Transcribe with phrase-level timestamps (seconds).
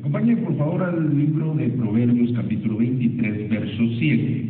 [0.00, 4.44] Acompáñenme por favor al libro de Proverbios capítulo 23, verso 7.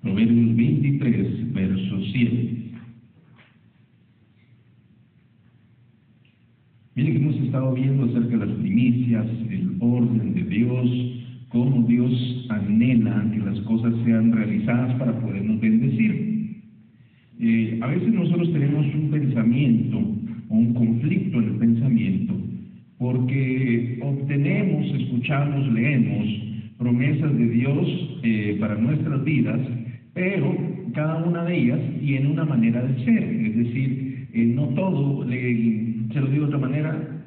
[0.00, 2.56] Proverbios 23, verso 7.
[6.94, 10.88] Miren que hemos estado viendo acerca de las primicias, el orden de Dios,
[11.48, 16.62] cómo Dios anhela que las cosas sean realizadas para podernos bendecir.
[17.40, 19.98] Eh, a veces nosotros tenemos un pensamiento
[20.48, 22.53] o un conflicto en el pensamiento
[23.04, 26.26] porque obtenemos, escuchamos, leemos
[26.78, 29.60] promesas de Dios eh, para nuestras vidas,
[30.14, 30.56] pero
[30.94, 36.18] cada una de ellas tiene una manera de ser, es decir, eh, no todo se
[36.18, 37.24] lo digo de otra manera,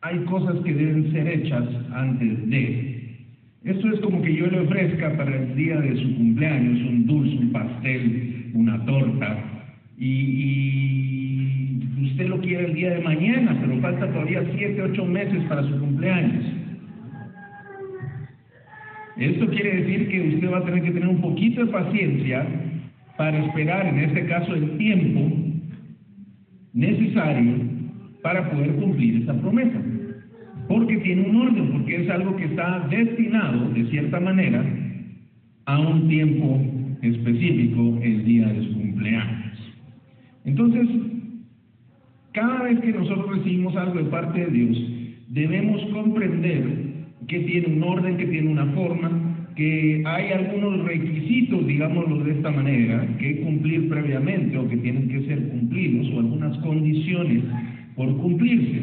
[0.00, 3.26] hay cosas que deben ser hechas antes de.
[3.62, 7.36] Esto es como que yo le ofrezca para el día de su cumpleaños un dulce,
[7.36, 11.23] un pastel, una torta, y,
[12.14, 15.80] usted lo quiere el día de mañana, pero falta todavía siete, ocho meses para su
[15.80, 16.44] cumpleaños.
[19.16, 22.46] Esto quiere decir que usted va a tener que tener un poquito de paciencia
[23.16, 25.36] para esperar, en este caso, el tiempo
[26.72, 27.52] necesario
[28.22, 29.82] para poder cumplir esa promesa.
[30.68, 34.64] Porque tiene un orden, porque es algo que está destinado, de cierta manera,
[35.64, 36.62] a un tiempo
[37.02, 39.74] específico, el día de su cumpleaños.
[40.44, 40.88] Entonces,
[42.34, 44.76] cada vez que nosotros recibimos algo de parte de Dios,
[45.28, 46.64] debemos comprender
[47.28, 52.50] que tiene un orden, que tiene una forma, que hay algunos requisitos, digámoslo de esta
[52.50, 57.44] manera, que cumplir previamente o que tienen que ser cumplidos, o algunas condiciones
[57.94, 58.82] por cumplirse.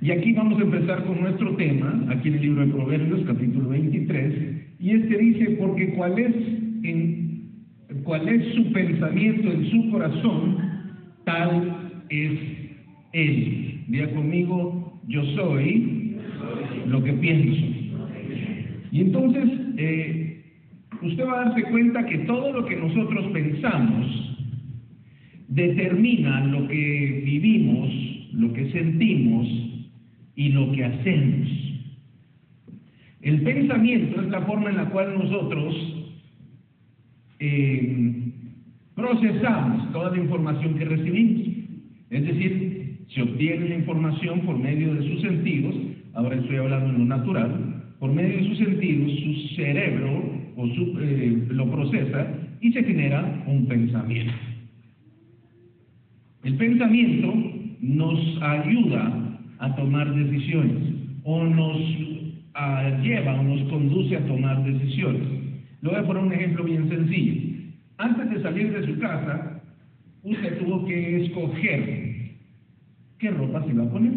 [0.00, 3.68] Y aquí vamos a empezar con nuestro tema, aquí en el libro de Proverbios, capítulo
[3.68, 4.34] 23,
[4.80, 6.34] y este dice, porque cuál es,
[8.02, 10.56] cuál es su pensamiento en su corazón,
[11.24, 12.38] tal es
[13.12, 13.84] él.
[13.88, 16.16] Diga conmigo, yo soy
[16.86, 17.66] lo que pienso.
[18.90, 19.44] Y entonces,
[19.76, 20.42] eh,
[21.02, 24.28] usted va a darse cuenta que todo lo que nosotros pensamos,
[25.48, 27.90] determina lo que vivimos,
[28.32, 29.48] lo que sentimos
[30.36, 31.48] y lo que hacemos.
[33.22, 35.74] El pensamiento es la forma en la cual nosotros
[37.40, 38.32] eh,
[38.94, 41.57] procesamos toda la información que recibimos.
[42.10, 45.74] Es decir, se obtiene la información por medio de sus sentidos,
[46.14, 50.38] ahora estoy hablando en lo natural, por medio de sus sentidos, su cerebro
[51.00, 52.26] eh, lo procesa
[52.60, 54.32] y se genera un pensamiento.
[56.44, 57.34] El pensamiento
[57.80, 60.94] nos ayuda a tomar decisiones
[61.24, 61.78] o nos
[63.02, 65.22] lleva o nos conduce a tomar decisiones.
[65.82, 67.34] Le voy a poner un ejemplo bien sencillo.
[67.98, 69.57] Antes de salir de su casa,
[70.22, 72.08] usted tuvo que escoger
[73.18, 74.12] qué ropa se iba a poner.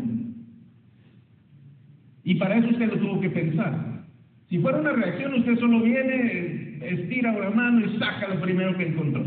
[2.23, 4.03] Y para eso usted lo tuvo que pensar.
[4.49, 8.87] Si fuera una reacción, usted solo viene, estira una mano y saca lo primero que
[8.87, 9.23] encontró.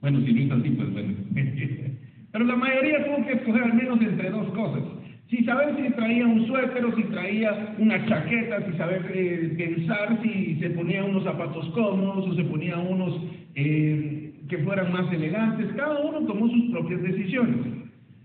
[0.00, 1.14] Bueno, si no es así, pues bueno.
[2.32, 4.82] Pero la mayoría tuvo que escoger al menos entre dos cosas.
[5.28, 10.20] Si saber si traía un suéter o si traía una chaqueta, si saber eh, pensar
[10.22, 13.18] si se ponía unos zapatos cómodos o se ponía unos
[13.54, 14.21] eh,
[14.52, 15.66] que fueran más elegantes.
[15.76, 17.56] Cada uno tomó sus propias decisiones.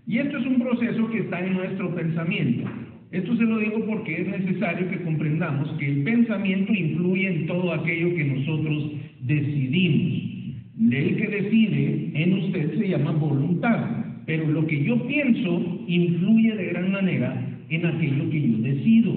[0.06, 2.70] Y esto es un proceso que está en nuestro pensamiento.
[3.10, 7.72] Esto se lo digo porque es necesario que comprendamos que el pensamiento influye en todo
[7.72, 10.24] aquello que nosotros decidimos.
[10.92, 16.66] El que decide en usted se llama voluntad pero lo que yo pienso influye de
[16.66, 19.14] gran manera en aquello que yo decido.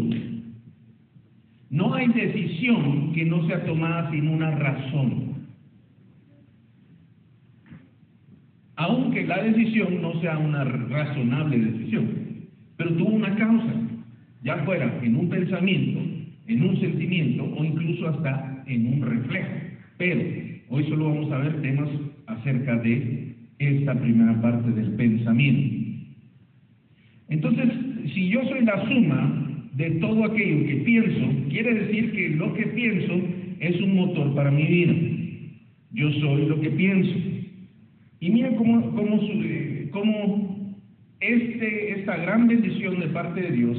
[1.69, 5.30] No hay decisión que no sea tomada sin una razón.
[8.81, 12.07] Aunque la decisión no sea una razonable decisión,
[12.77, 13.73] pero tuvo una causa,
[14.43, 15.99] ya fuera en un pensamiento,
[16.47, 19.51] en un sentimiento o incluso hasta en un reflejo.
[19.99, 20.21] Pero
[20.69, 21.89] hoy solo vamos a ver temas
[22.25, 26.09] acerca de esta primera parte del pensamiento.
[27.29, 27.69] Entonces,
[28.15, 32.65] si yo soy la suma de todo aquello que pienso, quiere decir que lo que
[32.65, 33.13] pienso
[33.59, 34.95] es un motor para mi vida.
[35.91, 37.30] Yo soy lo que pienso.
[38.21, 39.19] Y miren cómo, cómo,
[39.91, 40.75] cómo
[41.19, 43.77] este, esta gran bendición de parte de Dios,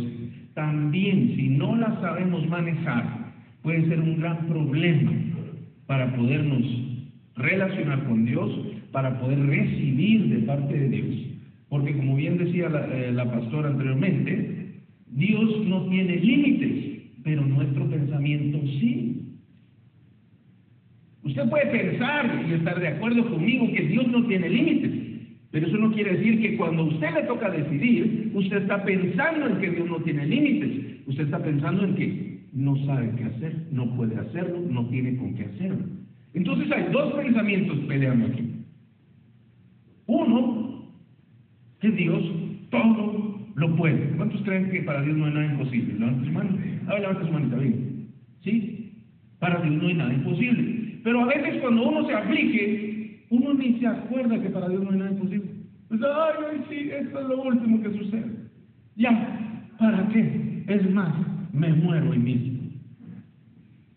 [0.55, 5.13] también si no la sabemos manejar, puede ser un gran problema
[5.87, 6.63] para podernos
[7.37, 8.51] relacionar con Dios
[8.91, 11.17] para poder recibir de parte de Dios.
[11.69, 18.59] Porque como bien decía eh, la, pastora anteriormente, Dios no tiene límites, pero nuestro pensamiento
[18.81, 19.22] sí.
[21.25, 24.91] Usted puede pensar y estar de acuerdo conmigo que Dios no tiene límites,
[25.53, 29.59] pero eso no quiere decir que cuando usted le toca decidir, usted está pensando en
[29.59, 31.07] que Dios no tiene límites.
[31.07, 35.35] Usted está pensando en que no sabe qué hacer, no puede hacerlo, no tiene con
[35.35, 35.85] qué hacerlo.
[36.35, 38.51] Entonces hay dos pensamientos peleando aquí.
[40.07, 40.91] Uno,
[41.81, 42.23] que Dios
[42.71, 44.17] todo lo puede.
[44.17, 45.95] ¿Cuántos creen que para Dios no hay nada imposible?
[45.99, 46.59] Levanta su mano.
[46.87, 48.09] A ver, levanta su manita, bien.
[48.43, 48.93] ¿Sí?
[49.39, 50.82] Para Dios no hay nada imposible.
[51.03, 54.91] Pero a veces cuando uno se aplique, uno ni se acuerda que para Dios no
[54.91, 55.51] hay nada imposible.
[55.89, 58.31] Pues, ay, ay, sí, esto es lo último que sucede.
[58.97, 60.65] Ya, ¿para qué?
[60.69, 61.13] Es más,
[61.53, 62.71] me muero hoy mismo.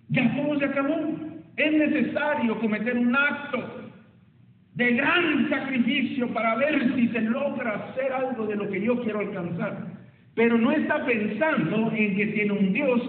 [0.09, 0.95] Ya todo se acabó.
[1.57, 3.91] Es necesario cometer un acto
[4.73, 9.19] de gran sacrificio para ver si se logra hacer algo de lo que yo quiero
[9.19, 9.87] alcanzar.
[10.33, 13.01] Pero no está pensando en que tiene un Dios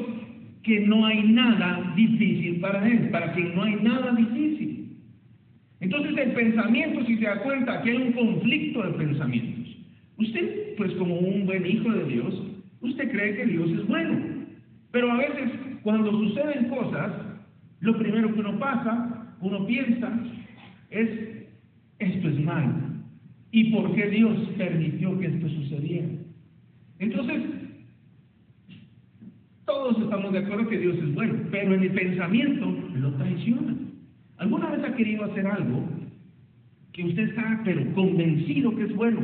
[0.66, 4.96] que no hay nada difícil para él, para quien no hay nada difícil.
[5.78, 9.76] Entonces el pensamiento, si se da cuenta que hay un conflicto de pensamientos,
[10.18, 12.42] usted, pues como un buen hijo de Dios,
[12.80, 14.18] usted cree que Dios es bueno.
[14.90, 15.52] Pero a veces
[15.84, 17.12] cuando suceden cosas,
[17.78, 20.18] lo primero que uno pasa, uno piensa,
[20.90, 21.08] es
[22.00, 22.74] esto es malo.
[23.52, 26.08] ¿Y por qué Dios permitió que esto sucediera?
[26.98, 27.40] Entonces,
[29.66, 33.74] todos estamos de acuerdo que Dios es bueno, pero en el pensamiento lo traiciona.
[34.38, 35.84] ¿Alguna vez ha querido hacer algo
[36.92, 39.20] que usted está pero convencido que es bueno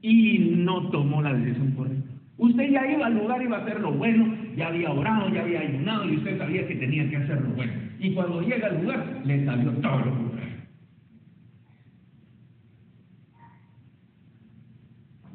[0.00, 2.08] y no tomó la decisión correcta?
[2.38, 5.60] Usted ya iba al lugar, iba a hacer lo bueno, ya había orado, ya había
[5.60, 7.72] ayunado y usted sabía que tenía que hacer lo bueno.
[7.98, 10.54] Y cuando llega al lugar, le salió todo lo contrario.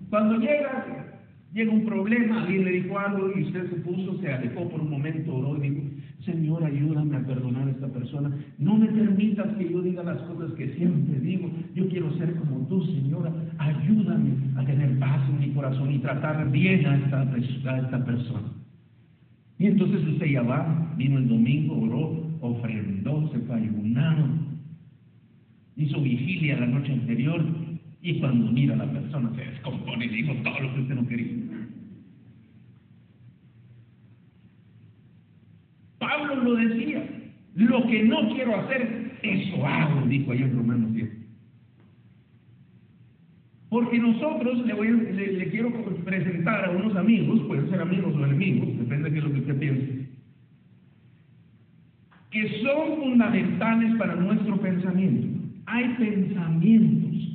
[0.09, 1.12] Cuando llega,
[1.53, 4.89] llega un problema, alguien le dijo algo y usted se puso, se alejó por un
[4.89, 5.81] momento, oró y dijo,
[6.25, 8.31] Señor, ayúdame a perdonar a esta persona.
[8.57, 11.49] No me permitas que yo diga las cosas que siempre digo.
[11.75, 13.31] Yo quiero ser como tú, Señora.
[13.57, 18.51] Ayúdame a tener paz en mi corazón y tratar bien a esta, persona.
[19.59, 24.25] Y entonces usted ya va, vino el domingo, oró, ofrendó, se fue ayunado,
[25.75, 27.43] hizo vigilia la noche anterior,
[28.03, 31.07] y cuando mira a la persona se descompone y dijo todo lo que usted no
[31.07, 31.31] quería.
[35.99, 37.01] Pablo lo decía,
[37.55, 41.09] lo que no quiero hacer, eso hago, dijo ahí en Romanos 10.
[43.69, 45.71] Porque nosotros le, voy, le, le, quiero
[46.03, 50.09] presentar a unos amigos, pueden ser amigos o enemigos, depende de lo que usted piense,
[52.31, 55.27] que son fundamentales para nuestro pensamiento.
[55.67, 57.32] Hay pensamientos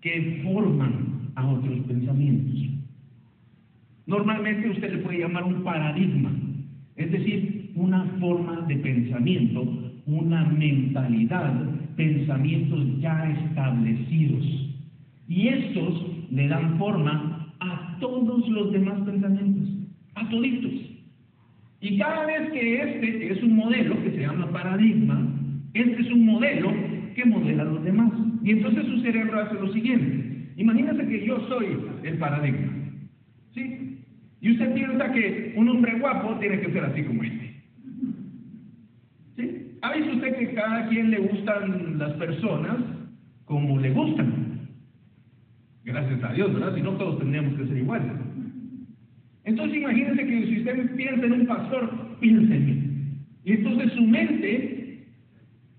[0.00, 2.60] que forman a otros pensamientos.
[4.06, 6.32] Normalmente usted le puede llamar un paradigma,
[6.96, 9.62] es decir, una forma de pensamiento,
[10.06, 11.54] una mentalidad,
[11.96, 14.44] pensamientos ya establecidos.
[15.28, 19.68] Y estos le dan forma a todos los demás pensamientos,
[20.16, 20.72] a toditos.
[21.80, 25.26] Y cada vez que este es un modelo que se llama paradigma,
[25.72, 26.72] este es un modelo
[27.14, 28.12] que modela a los demás.
[28.42, 30.52] Y entonces su cerebro hace lo siguiente.
[30.56, 32.72] Imagínese que yo soy el paradigma.
[33.54, 33.98] ¿Sí?
[34.40, 37.54] Y usted piensa que un hombre guapo tiene que ser así como este.
[39.36, 39.76] ¿Sí?
[39.82, 42.76] ¿Ha visto usted que cada quien le gustan las personas
[43.44, 44.68] como le gustan?
[45.84, 46.74] Gracias a Dios, ¿verdad?
[46.74, 48.12] Si no, todos tendríamos que ser iguales.
[49.44, 52.90] Entonces imagínense que si usted piensa en un pastor, piense en mí.
[53.44, 55.06] Y entonces su mente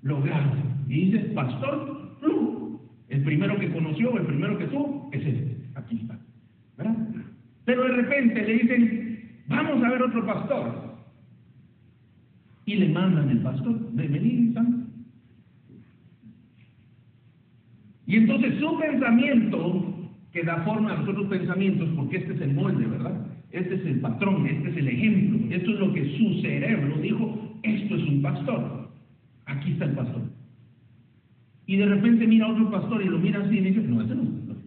[0.01, 0.57] lo graba.
[0.87, 2.00] Y dice, pastor,
[3.11, 5.57] el primero que conoció, el primero que tuvo, es este.
[5.75, 6.17] Aquí está.
[6.77, 6.95] ¿Verdad?
[7.65, 10.95] Pero de repente le dicen, vamos a ver otro pastor.
[12.65, 14.51] Y le mandan el pastor, de venir
[18.07, 22.53] Y entonces su pensamiento, que da forma a los otros pensamientos, porque este es el
[22.53, 23.25] molde, ¿verdad?
[23.51, 27.57] Este es el patrón, este es el ejemplo, esto es lo que su cerebro dijo,
[27.63, 28.89] esto es un pastor.
[29.45, 30.40] Aquí está el pastor
[31.65, 34.15] y de repente mira a otro pastor y lo mira así y dice, no, ese
[34.15, 34.57] no es pastor.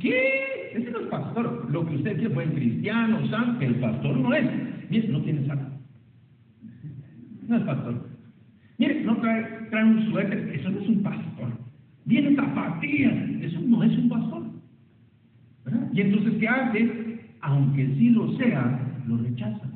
[0.00, 0.72] ¿Qué?
[0.74, 1.70] Ese no es pastor.
[1.70, 4.44] Lo que usted quiere fue cristiano, santo, el pastor no es.
[4.90, 5.70] Mire, no tiene santo.
[7.48, 8.08] No es pastor.
[8.78, 11.48] Mire, no trae, trae un suéter, eso no es un pastor.
[12.06, 14.42] Viene zapatillas, eso no es un pastor.
[15.64, 15.88] ¿verdad?
[15.92, 17.20] Y entonces, ¿qué hace?
[17.40, 19.70] Aunque sí lo sea, lo rechaza.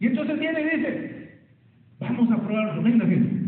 [0.00, 1.38] Y entonces viene y dice,
[2.00, 3.41] vamos a probarlo, venga gente.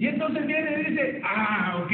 [0.00, 1.92] Y entonces viene y dice, ah, ok,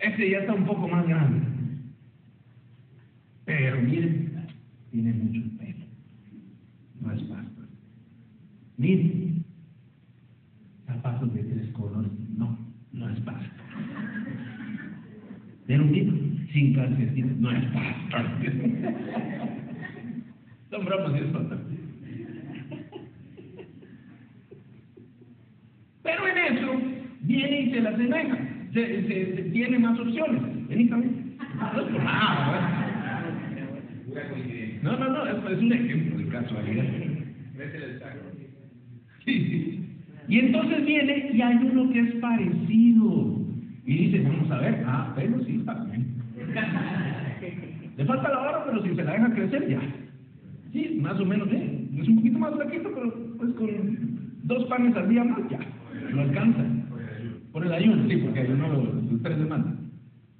[0.00, 1.46] este ya está un poco más grande.
[3.44, 4.48] Pero miren,
[4.90, 5.86] tiene mucho pelo.
[7.00, 7.62] No es es pasta.
[8.78, 9.34] Mire,
[10.86, 12.58] zapatos de tres colores, no,
[12.92, 13.59] no es pasta.
[15.78, 18.24] Un sin calcetines, no es pasta.
[20.70, 21.26] Son bromas y es.
[26.02, 26.72] Pero en eso
[27.22, 28.38] viene y se la asemeja,
[28.72, 30.42] se, se, se, tiene más opciones.
[30.68, 31.36] Vení, también.
[31.38, 32.86] No es por nada,
[34.82, 36.84] no, no, no, es, es un ejemplo de casualidad.
[39.24, 39.84] Sí.
[40.26, 43.39] Y entonces viene y hay uno que es parecido.
[43.90, 46.14] Y dice, vamos a ver, ah, pero sí está bien.
[47.96, 49.80] Le falta la barba, pero si se la deja crecer, ya.
[50.72, 51.90] Sí, más o menos bien.
[52.00, 53.68] Es un poquito más flaquito, pero pues con
[54.44, 55.58] dos panes al día más, ya.
[56.12, 56.64] Lo alcanza.
[57.50, 59.74] Por el ayuno, sí, porque ayuno los, los tres semanas.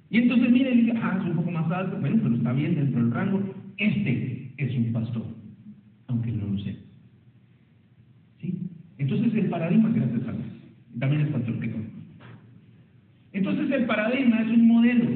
[0.09, 2.75] Y entonces mire y dice, ah, es un poco más alto, bueno, pero está bien
[2.75, 3.41] dentro del rango.
[3.79, 5.25] Este es un pastor,
[6.07, 6.77] aunque no lo sé.
[8.39, 8.69] ¿Sí?
[8.97, 10.47] Entonces el paradigma, gracias a Dios,
[10.97, 11.80] también es pastor que
[13.41, 15.09] Entonces el paradigma es un modelo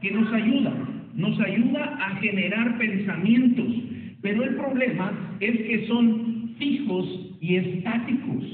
[0.00, 0.74] que nos ayuda,
[1.14, 3.72] nos ayuda a generar pensamientos,
[4.20, 8.44] pero el problema es que son fijos y estáticos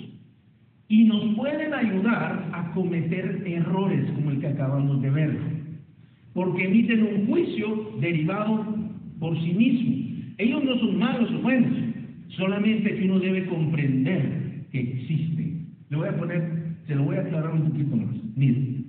[0.88, 5.38] y nos pueden ayudar a cometer errores como el que acabamos de ver,
[6.34, 8.76] porque emiten un juicio derivado
[9.20, 10.34] por sí mismos.
[10.36, 11.72] Ellos no son malos o buenos,
[12.36, 15.66] solamente que uno debe comprender que existen.
[15.88, 18.14] Le voy a poner, se lo voy a aclarar un poquito más.
[18.36, 18.83] Miren.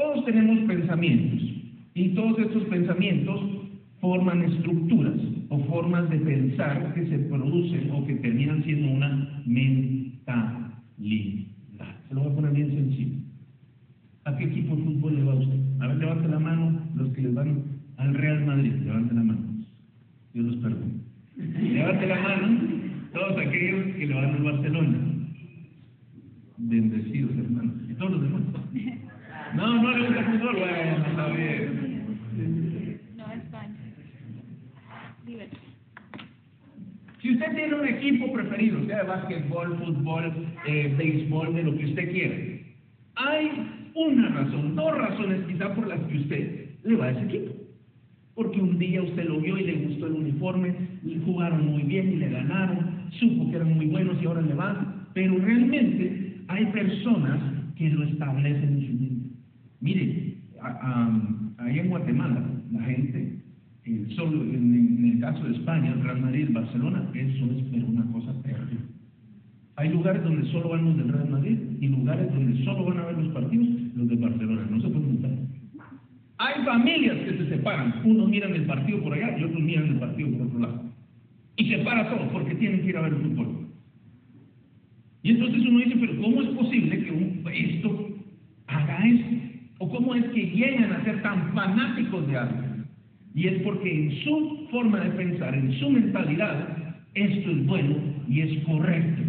[0.00, 1.42] Todos tenemos pensamientos
[1.92, 3.38] y todos estos pensamientos
[4.00, 10.70] forman estructuras o formas de pensar que se producen o que terminan siendo una mentalidad.
[12.08, 13.18] Se lo voy a poner bien sencillo.
[14.24, 15.60] ¿A qué equipo de fútbol le va usted?
[15.80, 17.62] A ver, levante la mano los que le van
[17.98, 18.72] al Real Madrid.
[18.82, 19.40] Levante la mano.
[20.32, 20.94] Dios los perdone.
[21.36, 22.58] Levante la mano
[23.12, 24.98] todos aquellos que le van al Barcelona.
[26.56, 27.74] Bendecidos, hermanos.
[27.90, 28.42] ¿Y todos los demás?
[29.54, 30.56] No, no le gusta el fútbol.
[30.58, 32.18] Bueno, está bien.
[33.16, 33.76] No, España.
[35.26, 35.60] Divertido.
[37.20, 40.32] Si usted tiene un equipo preferido, sea de básquetbol, fútbol,
[40.66, 42.34] eh, béisbol, de lo que usted quiera,
[43.16, 43.50] hay
[43.94, 47.54] una razón, dos razones quizá por las que usted le va a ese equipo.
[48.34, 52.12] Porque un día usted lo vio y le gustó el uniforme, y jugaron muy bien
[52.12, 55.08] y le ganaron, supo que eran muy buenos y ahora le van.
[55.12, 57.38] Pero realmente hay personas
[57.76, 59.19] que lo establecen en su mente.
[59.80, 63.40] Mire, a- a- ahí en Guatemala, la gente
[64.14, 68.78] solo en, el caso de España, Real Madrid, Barcelona, eso es una cosa terrible.
[69.76, 73.06] Hay lugares donde solo van los del Real Madrid y lugares donde solo van a
[73.06, 74.66] ver los partidos los de Barcelona.
[74.70, 75.30] No se pueden juntar.
[76.38, 77.94] Hay familias que se separan.
[78.04, 80.82] Unos miran el partido por allá y otros miran el partido por otro lado.
[81.56, 83.66] Y separa todo porque tienen que ir a ver el fútbol.
[85.22, 88.08] Y entonces uno dice, pero ¿cómo es posible que un, esto
[88.66, 89.36] haga esto?
[89.82, 92.60] ¿O cómo es que llegan a ser tan fanáticos de algo?
[93.34, 97.96] Y es porque en su forma de pensar, en su mentalidad, esto es bueno
[98.28, 99.22] y es correcto.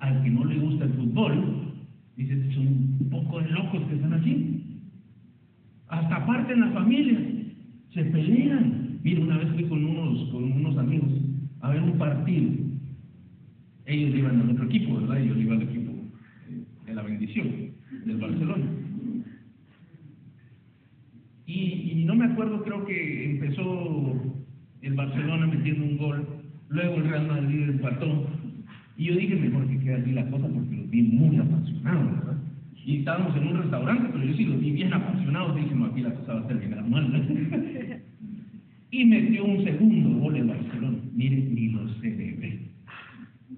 [0.00, 1.72] Al que no le gusta el fútbol,
[2.16, 4.64] dice, son un poco de locos que están aquí.
[5.86, 7.20] Hasta aparte en la familia,
[7.94, 8.98] se pelean.
[9.04, 11.10] Mira, una vez fui con unos, con unos amigos
[11.60, 12.50] a ver un partido.
[13.86, 15.22] Ellos iban al otro equipo, ¿verdad?
[15.22, 15.92] Yo iba al equipo
[16.50, 17.46] eh, de la bendición,
[18.04, 18.81] del Barcelona.
[21.52, 24.34] Y, y no me acuerdo, creo que empezó
[24.80, 26.26] el Barcelona metiendo un gol,
[26.70, 28.26] luego el Real Madrid empató.
[28.96, 32.36] Y yo dije, mejor que quede así la cosa porque los vi muy apasionados, ¿verdad?
[32.86, 35.56] Y estábamos en un restaurante, pero yo sí los vi bien apasionados.
[35.56, 37.12] Dije, no, aquí la cosa va a terminar mal.
[37.12, 37.18] ¿no?
[38.90, 40.98] y metió un segundo gol el Barcelona.
[41.14, 42.60] Mire, ni lo celebré.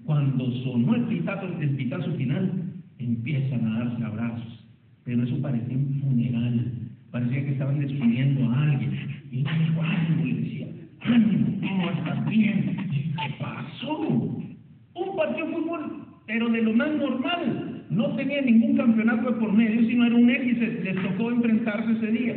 [0.03, 2.51] Cuando sonó el pitazo, el pitazo final,
[2.99, 4.65] empiezan a darse abrazos.
[5.05, 6.84] Pero eso parecía un funeral.
[7.15, 8.91] Parecía que estaban despidiendo a alguien.
[9.31, 10.67] Y yo digo, ánimo, le decía,
[10.99, 12.75] ánimo, no estás bien.
[12.91, 13.99] ¿Qué pasó?
[14.01, 17.85] Un partido de fútbol, pero de lo más normal.
[17.89, 22.11] No tenía ningún campeonato de por medio, sino era un X, les tocó enfrentarse ese
[22.11, 22.35] día.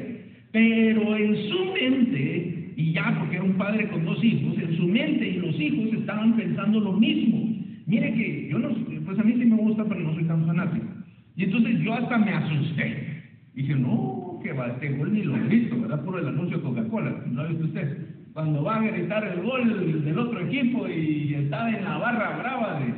[0.53, 4.87] Pero en su mente, y ya porque era un padre con dos hijos, en su
[4.87, 7.53] mente y los hijos estaban pensando lo mismo.
[7.87, 8.69] Mire que yo no,
[9.05, 10.87] pues a mí sí me gusta, pero no soy tan fanático.
[11.35, 13.09] Y entonces yo hasta me asusté.
[13.57, 16.05] Dije, no, que va, este gol ni lo he visto, ¿verdad?
[16.05, 18.07] Por el anuncio de Coca-Cola, ¿no ha visto usted?
[18.33, 22.81] Cuando va a gritar el gol del otro equipo y estaba en la barra brava
[22.81, 22.95] de-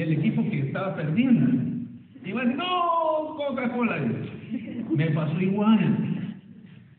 [0.00, 1.50] del equipo que estaba perdiendo.
[2.24, 3.96] Y va, no, Coca-Cola.
[4.96, 6.08] Me pasó igual.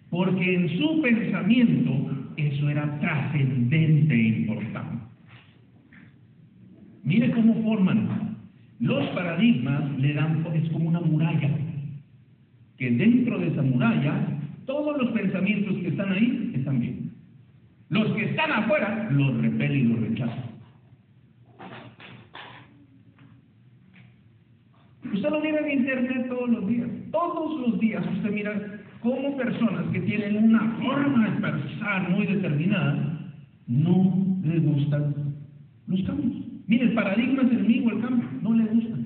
[0.09, 1.91] porque en su pensamiento
[2.37, 5.03] eso era trascendente e importante.
[7.03, 8.37] Mire cómo forman.
[8.79, 11.49] Los paradigmas le dan, es como una muralla,
[12.77, 14.27] que dentro de esa muralla
[14.65, 17.11] todos los pensamientos que están ahí están bien.
[17.89, 20.53] Los que están afuera los repelen y los rechazan.
[25.13, 26.89] Usted lo mira en internet todos los días.
[27.11, 33.13] Todos los días usted mira cómo personas que tienen una forma de pensar muy determinada
[33.67, 35.13] no les gustan
[35.87, 36.33] los cambios.
[36.67, 39.02] Mire, el paradigma es enemigo el cambio, no le gusta.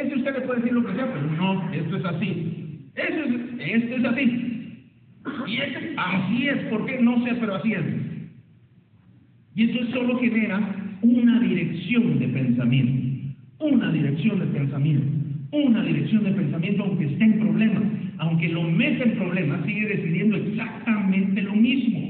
[0.00, 2.90] Ese usted le puede decir lo que sea, pero no, esto es así.
[2.94, 4.84] Eso es, esto es así.
[5.46, 7.00] Y este, así es, ¿por qué?
[7.00, 7.84] No sé, pero así es.
[9.54, 13.10] Y eso solo genera una dirección de pensamiento
[13.60, 15.06] una dirección de pensamiento,
[15.52, 17.82] una dirección de pensamiento aunque esté en problemas,
[18.18, 22.00] aunque lo meta en problemas, sigue decidiendo exactamente lo mismo.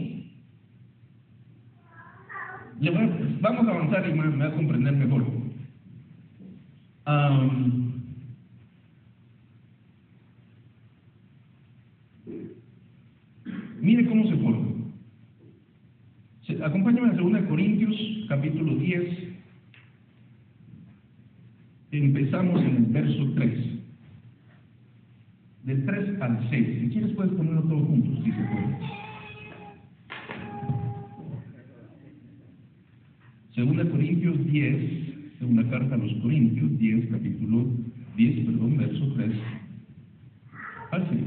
[3.41, 5.40] vamos a avanzar y me, va a comprender mejor.
[13.81, 14.69] Mire cómo se forma.
[16.65, 17.97] Acompáñame a 2 Corintios,
[18.29, 19.31] capítulo 10,
[21.93, 23.59] Empezamos en el verso 3.
[25.65, 26.81] Del 3 al 6.
[26.81, 28.79] Si quieres puedes ponerlo todo juntos, si se puede.
[33.55, 35.00] Segunda Corintios 10,
[35.41, 37.67] segunda carta a los Corintios 10, capítulo
[38.17, 39.31] 10, perdón, verso 3
[40.93, 41.21] al 6.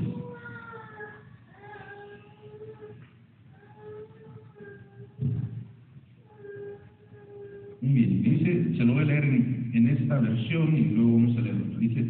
[7.82, 11.38] Muy bien, dice, se lo voy a leer en en esta versión y luego vamos
[11.38, 11.79] a leerlo.
[11.79, 12.05] Dice,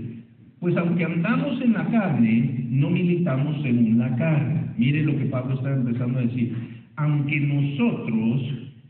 [0.59, 4.65] pues aunque andamos en la carne, no militamos según la carne.
[4.77, 6.53] Mire lo que Pablo está empezando a decir.
[6.97, 8.41] Aunque nosotros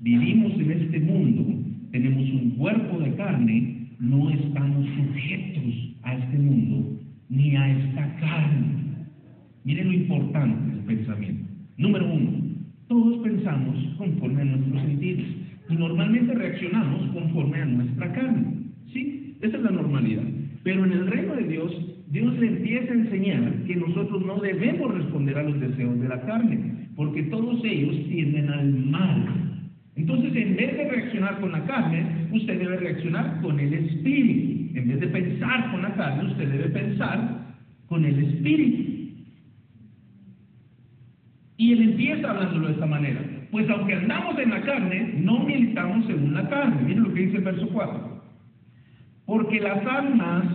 [0.01, 1.52] vivimos en este mundo,
[1.93, 9.05] tenemos un cuerpo de carne, no estamos sujetos a este mundo ni a esta carne.
[9.63, 11.45] Mire lo importante del pensamiento.
[11.77, 12.31] Número uno,
[12.87, 15.25] todos pensamos conforme a nuestros sentidos
[15.69, 18.53] y normalmente reaccionamos conforme a nuestra carne.
[18.91, 20.23] Sí, esa es la normalidad.
[20.63, 21.71] Pero en el reino de Dios,
[22.09, 26.21] Dios le empieza a enseñar que nosotros no debemos responder a los deseos de la
[26.21, 29.52] carne, porque todos ellos tienden al mal.
[29.95, 34.77] Entonces, en vez de reaccionar con la carne, usted debe reaccionar con el espíritu.
[34.77, 37.55] En vez de pensar con la carne, usted debe pensar
[37.87, 38.93] con el espíritu.
[41.57, 43.21] Y él empieza hablándolo de esta manera.
[43.51, 46.81] Pues aunque andamos en la carne, no militamos según la carne.
[46.81, 48.23] Miren lo que dice el verso 4.
[49.25, 50.45] Porque las armas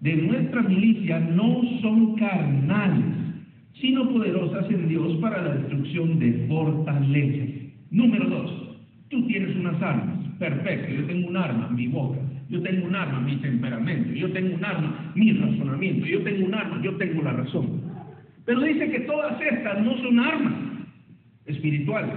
[0.00, 3.06] de nuestra milicia no son carnales,
[3.80, 7.48] sino poderosas en Dios para la destrucción de fortalezas.
[7.90, 8.53] Número dos,
[9.14, 10.18] tú tienes unas armas.
[10.38, 12.18] Perfecto, yo tengo un arma, mi boca.
[12.50, 14.12] Yo tengo un arma, mi temperamento.
[14.12, 16.06] Yo tengo un arma, mi razonamiento.
[16.06, 17.80] Yo tengo un arma, yo tengo la razón.
[18.44, 20.54] Pero dice que todas estas no son armas
[21.46, 22.14] espirituales,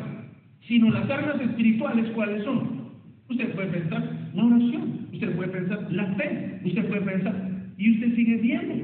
[0.67, 2.88] sino las armas espirituales, ¿cuáles son?
[3.29, 7.36] Usted puede pensar la oración, usted puede pensar la fe, usted puede pensar,
[7.77, 8.75] y usted sigue viendo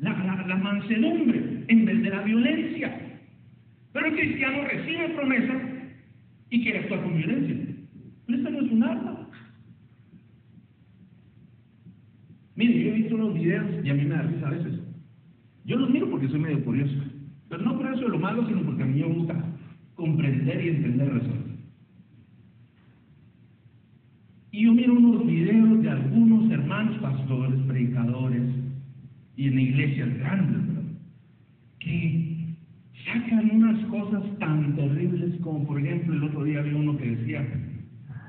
[0.00, 2.98] la, la, mansedumbre en vez de la violencia.
[3.92, 5.67] Pero el cristiano recibe promesa
[6.50, 7.56] y quiere actuar con violencia.
[8.26, 9.28] Pero esto no es un arma.
[12.56, 14.80] Mire, yo he visto unos videos y a mí me da risa a veces.
[15.64, 16.94] Yo los miro porque soy medio curioso.
[17.48, 19.44] Pero no por eso de lo malo, sino porque a mí me gusta
[19.94, 21.48] comprender y entender razones.
[24.50, 28.42] Y yo miro unos videos de algunos hermanos pastores, predicadores,
[29.36, 30.84] y en iglesias grandes,
[31.78, 32.37] que
[33.12, 37.46] sacan unas cosas tan terribles como, por ejemplo, el otro día había uno que decía,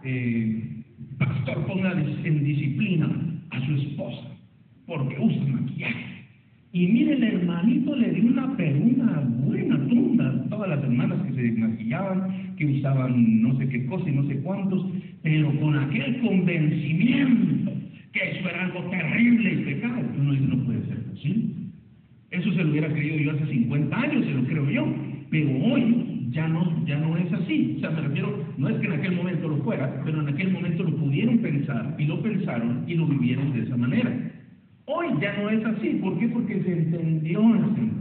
[0.03, 0.83] eh,
[1.17, 3.09] pastor, ponga en disciplina
[3.51, 4.27] a su esposa,
[4.87, 6.09] porque usa maquillaje.
[6.71, 11.51] Y mire, el hermanito le dio una, una buena tunda todas las hermanas que se
[11.53, 14.85] maquillaban, que usaban no sé qué cosa y no sé cuántos,
[15.23, 17.71] pero con aquel convencimiento
[18.13, 20.01] que eso era algo terrible y pecado.
[20.19, 21.45] Uno dice, no puede ser posible.
[22.31, 24.87] Eso se lo hubiera creído yo hace 50 años, se lo creo yo,
[25.29, 27.75] pero hoy ya no, ya no es así.
[27.77, 30.51] O sea, me refiero, no es que en aquel momento lo fuera, pero en aquel
[30.51, 34.11] momento lo pudieron pensar y lo pensaron y lo vivieron de esa manera.
[34.85, 35.99] Hoy ya no es así.
[36.01, 36.27] ¿Por qué?
[36.29, 37.99] Porque se entendió el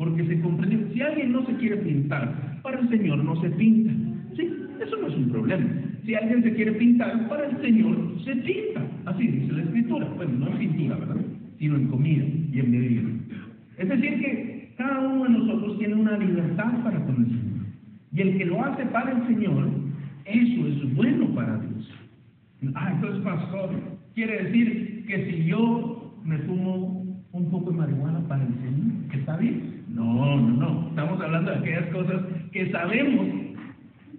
[0.00, 0.78] porque se comprendió.
[0.94, 3.92] Si alguien no se quiere pintar, para el Señor no se pinta.
[4.34, 4.48] Sí,
[4.82, 5.66] eso no es un problema.
[6.06, 8.82] Si alguien se quiere pintar, para el Señor se pinta.
[9.04, 10.08] Así dice la Escritura.
[10.16, 11.16] Bueno, no en pintura, ¿verdad?
[11.58, 13.02] Sino en comida y en bebida.
[13.80, 17.66] Es decir, que Cada uno de nosotros tiene una libertad para con el Señor.
[18.12, 19.68] Y el que lo hace para el Señor,
[20.24, 21.92] eso es bueno para Dios.
[22.74, 23.70] Ah, entonces, pastor,
[24.14, 29.36] quiere decir que si yo me fumo un poco de marihuana para el Señor, ¿está
[29.36, 29.82] bien?
[29.88, 30.88] No, no, no.
[30.88, 33.26] Estamos hablando de aquellas cosas que sabemos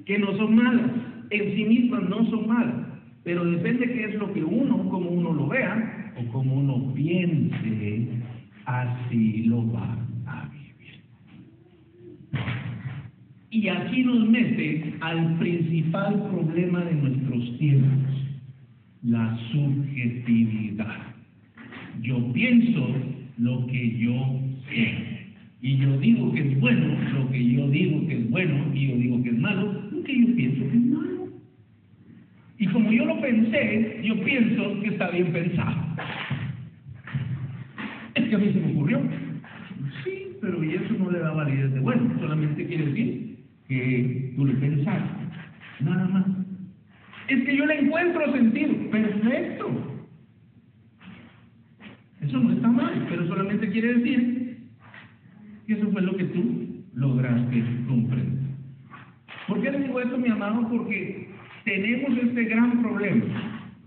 [0.06, 0.92] que no son malas.
[1.32, 2.76] En sí mismas no son malas.
[3.24, 8.21] Pero depende qué es lo que uno, como uno lo vea, o como uno piense,
[8.72, 11.02] así lo va a vivir.
[13.50, 18.14] Y aquí nos mete al principal problema de nuestros tiempos,
[19.04, 21.02] la subjetividad.
[22.02, 22.96] Yo pienso
[23.38, 25.12] lo que yo sé.
[25.62, 28.96] Y yo digo que es bueno lo que yo digo que es bueno y yo
[28.96, 31.28] digo que es malo lo que yo pienso que es malo.
[32.58, 35.96] Y como yo lo pensé, yo pienso que está bien pensado.
[38.16, 39.02] Es que a mí se me ocurrió.
[40.04, 44.46] Sí, pero y eso no le da validez de bueno, solamente quiere decir que tú
[44.46, 45.22] le pensaste.
[45.80, 46.26] Nada más.
[47.28, 48.74] Es que yo le encuentro sentido.
[48.92, 49.92] Perfecto.
[52.22, 54.58] Eso no está mal, pero solamente quiere decir
[55.66, 58.42] que eso fue lo que tú lograste comprender.
[59.48, 60.68] ¿Por qué le digo esto, mi amado?
[60.70, 61.28] Porque
[61.66, 63.26] tenemos este gran problema,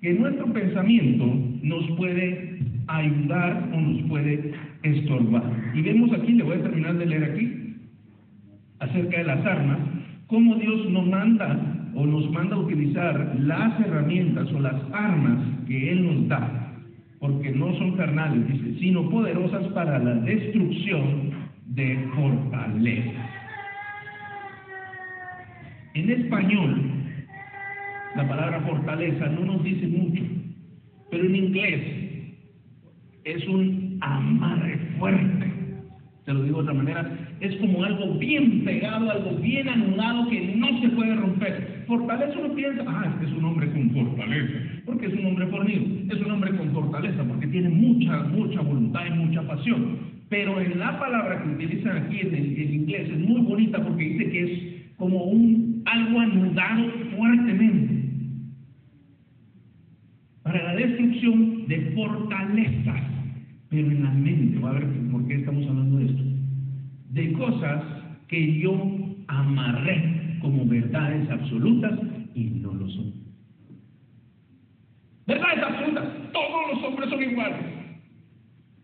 [0.01, 1.25] que nuestro pensamiento
[1.63, 2.44] nos puede
[2.99, 4.53] ayudar o nos puede
[4.83, 5.45] estorbar.
[5.75, 7.77] Y vemos aquí, le voy a terminar de leer aquí,
[8.81, 9.79] acerca de las armas,
[10.27, 15.93] cómo Dios nos manda o nos manda a utilizar las herramientas o las armas que
[15.93, 16.65] Él nos da
[17.25, 21.31] porque no son carnales, dice, sino poderosas para la destrucción
[21.69, 23.31] de fortaleza.
[25.95, 26.83] En español,
[28.15, 30.23] la palabra fortaleza no nos dice mucho,
[31.11, 32.04] pero en inglés
[33.25, 35.53] es un amarre fuerte.
[36.25, 40.55] Te lo digo de otra manera, es como algo bien pegado, algo bien anulado que
[40.57, 41.85] no se puede romper.
[41.87, 45.85] Fortaleza uno piensa, ah, este es un hombre con fortaleza, porque es un hombre fornido,
[46.11, 49.99] es un hombre con fortaleza, porque tiene mucha, mucha voluntad y mucha pasión.
[50.31, 54.05] Pero en la palabra que utilizan aquí en el en inglés es muy bonita porque
[54.05, 57.95] dice que es como un algo anudado fuertemente
[60.43, 63.03] para la destrucción de fortalezas,
[63.75, 66.23] pero en la mente, va a ver por qué estamos hablando de esto,
[67.11, 67.83] de cosas
[68.29, 68.73] que yo
[69.27, 71.99] amarré como verdades absolutas
[72.37, 73.13] y no lo son.
[75.27, 77.59] Verdades absolutas, todos los hombres son iguales.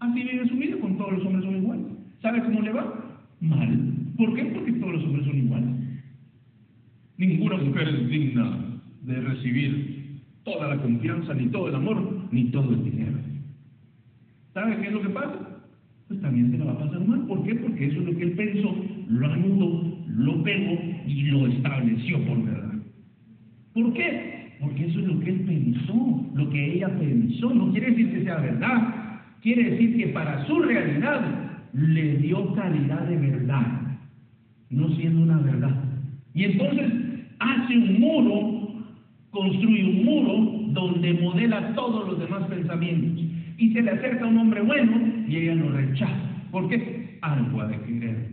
[0.01, 1.87] Así vive su vida, con todos los hombres son iguales.
[2.21, 3.21] ¿Sabe cómo le va?
[3.41, 3.95] Mal.
[4.17, 4.45] ¿Por qué?
[4.45, 5.71] Porque todos los hombres son iguales.
[7.17, 12.73] Ninguna mujer es digna de recibir toda la confianza, ni todo el amor, ni todo
[12.73, 13.30] el dinero.
[14.53, 15.61] ¿Sabe qué es lo que pasa?
[16.09, 17.21] Pues también se la va a pasar mal.
[17.27, 17.55] ¿Por qué?
[17.55, 18.75] Porque eso es lo que él pensó,
[19.09, 22.75] lo anudó, lo pegó y lo estableció por verdad.
[23.75, 24.57] ¿Por qué?
[24.61, 27.55] Porque eso es lo que él pensó, lo que ella pensó.
[27.55, 28.95] No quiere decir que sea verdad.
[29.41, 33.99] Quiere decir que para su realidad le dio calidad de verdad,
[34.71, 35.85] no siendo una verdad.
[36.35, 36.93] Y entonces
[37.39, 38.85] hace un muro,
[39.31, 43.30] construye un muro donde modela todos los demás pensamientos.
[43.61, 46.17] Y se le acerca un hombre bueno y ella lo rechaza.
[46.51, 47.19] ¿Por qué?
[47.21, 48.31] Algo ha de querer.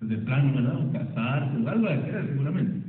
[0.00, 0.92] De plano, ¿verdad?
[0.92, 2.86] Casarse, algo ha de querer, seguramente.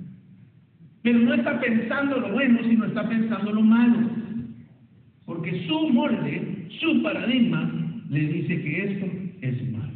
[1.01, 3.97] Pero no está pensando lo bueno, sino está pensando lo malo.
[5.25, 7.71] Porque su molde, su paradigma,
[8.07, 9.05] le dice que esto
[9.41, 9.93] es malo.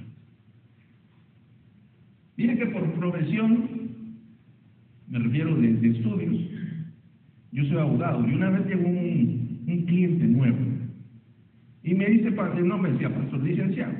[2.35, 3.69] Mire que por profesión,
[5.07, 6.35] me refiero de, estudios,
[7.51, 10.64] yo soy abogado y una vez llegó un cliente nuevo
[11.85, 13.93] y me dice, no me decía pastor, licenciado,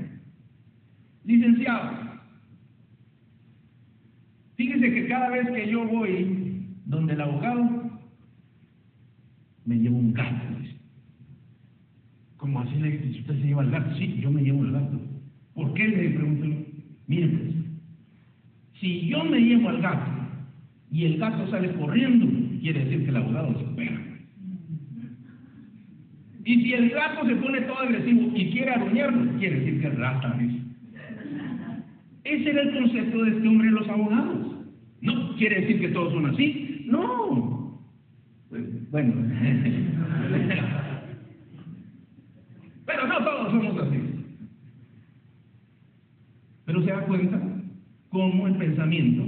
[1.24, 1.92] licenciado,
[4.56, 7.86] fíjese que cada vez que yo voy donde el abogado,
[9.66, 10.46] me llevo un gato.
[12.38, 15.02] Como así le dice, usted se lleva el gato, sí, yo me llevo el gato.
[15.54, 15.88] ¿Por qué?
[15.88, 16.48] Le pregunto,
[17.08, 17.56] mire pues,
[18.80, 20.12] si yo me llevo al gato
[20.92, 22.28] y el gato sale corriendo,
[22.62, 24.05] quiere decir que el abogado se pega.
[26.46, 29.98] Y si el gato se pone todo agresivo y quiere aruñarlo, quiere decir que es
[29.98, 30.40] rata.
[32.24, 34.56] Ese era el concepto de este hombre de los abogados.
[35.02, 36.86] No quiere decir que todos son así.
[36.88, 37.82] No.
[38.50, 39.14] Pues, bueno.
[42.86, 44.00] Pero no todos somos así.
[46.66, 47.42] Pero se da cuenta
[48.10, 49.24] cómo el pensamiento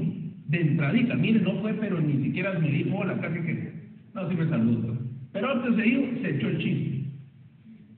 [0.47, 3.73] de entradita, mire, no fue, pero ni siquiera me dijo hola, casi que,
[4.13, 4.97] no, sí me saludó.
[5.33, 6.96] Pero antes de ir, se echó el chiste.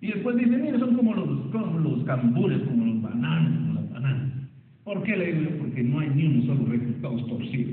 [0.01, 3.89] Y después dice, mire, son como los, como los cambures, como los bananos, como las
[3.91, 4.49] banana.
[4.83, 5.51] ¿Por qué le digo?
[5.59, 7.71] Porque no hay ni un solo resultado torcido.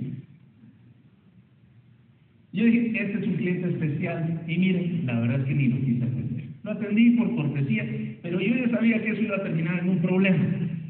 [2.53, 5.81] Yo dije, este es un cliente especial y miren, la verdad es que ni lo
[5.85, 6.45] quise atender.
[6.65, 7.87] Lo atendí por cortesía,
[8.23, 10.45] pero yo ya sabía que eso iba a terminar en un problema.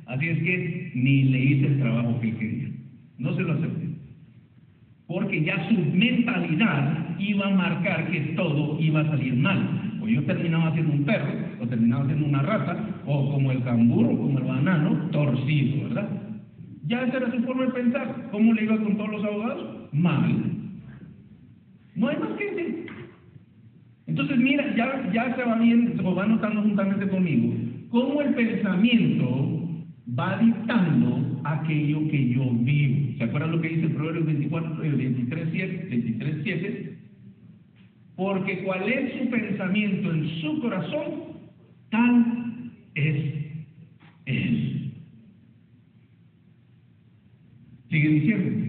[0.07, 2.69] Así es que ni le hice el trabajo que quería.
[3.19, 3.89] No se lo acepté.
[5.07, 9.86] Porque ya su mentalidad iba a marcar que todo iba a salir mal.
[10.07, 14.07] O yo terminaba siendo un perro, o terminaba siendo una rata, o como el cambur,
[14.07, 16.09] o como el banano, torcido, ¿verdad?
[16.87, 18.29] Ya esa era su forma de pensar.
[18.31, 19.89] ¿Cómo le iba con todos los abogados?
[19.93, 20.43] Mal.
[21.97, 22.87] No hay más que decir.
[24.07, 27.55] Entonces, mira, ya, ya se va viendo, o va notando juntamente conmigo,
[27.89, 29.59] cómo el pensamiento
[30.17, 33.19] va dictando aquello que yo vivo.
[33.19, 36.96] ¿Se acuerdan lo que dice el Proverbio 24, 23, 7, 23, 7?
[38.17, 41.05] Porque cuál es su pensamiento en su corazón,
[41.91, 43.35] tal es
[44.25, 44.93] él.
[47.91, 48.67] Sigue diciendo.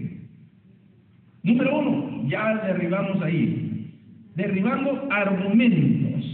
[1.42, 3.90] Número uno, ya derribamos ahí.
[4.36, 6.24] Derribando argumentos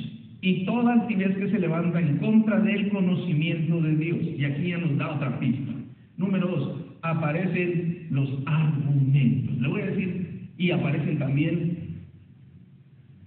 [0.41, 4.19] y toda altivez que se levanta en contra del conocimiento de Dios.
[4.37, 5.73] Y aquí ya nos da otra pista.
[6.17, 9.57] Número dos, aparecen los argumentos.
[9.59, 11.84] Le voy a decir, y aparecen también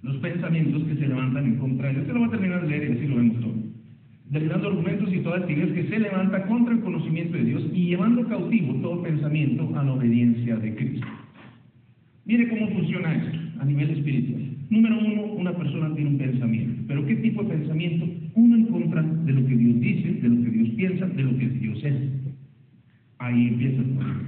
[0.08, 2.08] los pensamientos que se levantan en contra de Dios.
[2.08, 3.56] Se lo voy a terminar de leer y así lo vemos todo.
[4.30, 8.28] Derribando argumentos y toda altivez que se levanta contra el conocimiento de Dios y llevando
[8.28, 11.08] cautivo todo pensamiento a la obediencia de Cristo.
[12.26, 14.42] Mire cómo funciona esto a nivel espiritual.
[14.70, 16.84] Número uno, una persona tiene un pensamiento.
[16.88, 18.06] ¿Pero qué tipo de pensamiento?
[18.36, 21.38] Uno en contra de lo que Dios dice, de lo que Dios piensa, de lo
[21.38, 21.96] que Dios es.
[23.20, 24.24] Ahí empieza el problema.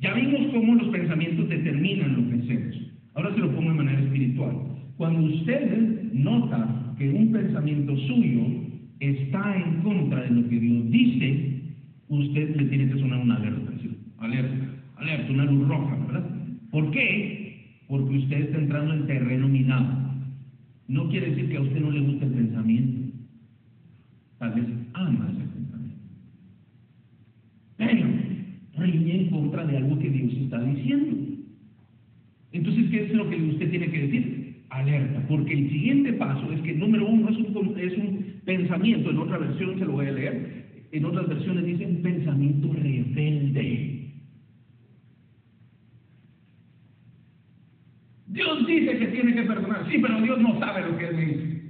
[0.00, 2.89] Ya vimos cómo los pensamientos determinan lo que hacemos.
[3.14, 4.56] Ahora se lo pongo de manera espiritual.
[4.96, 8.42] Cuando usted nota que un pensamiento suyo
[9.00, 11.62] está en contra de lo que Dios dice,
[12.08, 13.72] usted le tiene que sonar una alerta.
[13.80, 13.96] ¿sí?
[14.18, 16.30] Alerta, alerta, una luz roja, ¿verdad?
[16.70, 17.80] ¿Por qué?
[17.88, 20.00] Porque usted está entrando en terreno minado.
[20.88, 23.16] No quiere decir que a usted no le guste el pensamiento.
[24.38, 26.00] Tal vez ama ese pensamiento.
[27.76, 28.08] Pero
[28.76, 31.29] riñe en contra de algo que Dios está diciendo.
[32.52, 34.64] Entonces, ¿qué es lo que usted tiene que decir?
[34.70, 39.18] Alerta, porque el siguiente paso es que número uno es un, es un pensamiento, en
[39.18, 44.00] otra versión se lo voy a leer, en otras versiones dice un pensamiento rebelde.
[48.28, 51.60] Dios dice que tiene que perdonar, sí, pero Dios no sabe lo que Él dice.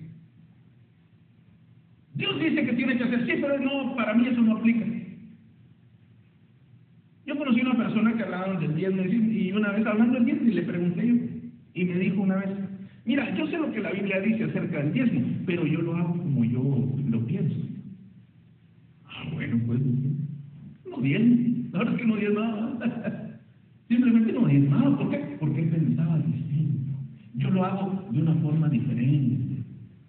[2.15, 5.00] Dios dice que tiene que hacer, sí, pero no, para mí eso no aplica.
[7.31, 10.53] Yo conocí una persona que hablaba del diezmo y una vez hablando del diezmo y
[10.53, 11.15] le pregunté yo,
[11.75, 12.49] y me dijo una vez,
[13.05, 16.19] mira, yo sé lo que la Biblia dice acerca del diezmo, pero yo lo hago
[16.19, 17.55] como yo lo pienso.
[19.07, 19.81] Ah, bueno, pues
[20.91, 22.79] no diezmo, la verdad es que no diezmaba.
[23.89, 25.37] Simplemente no diezmaba, ¿por qué?
[25.39, 26.99] Porque él pensaba distinto.
[27.37, 29.63] Yo lo hago de una forma diferente.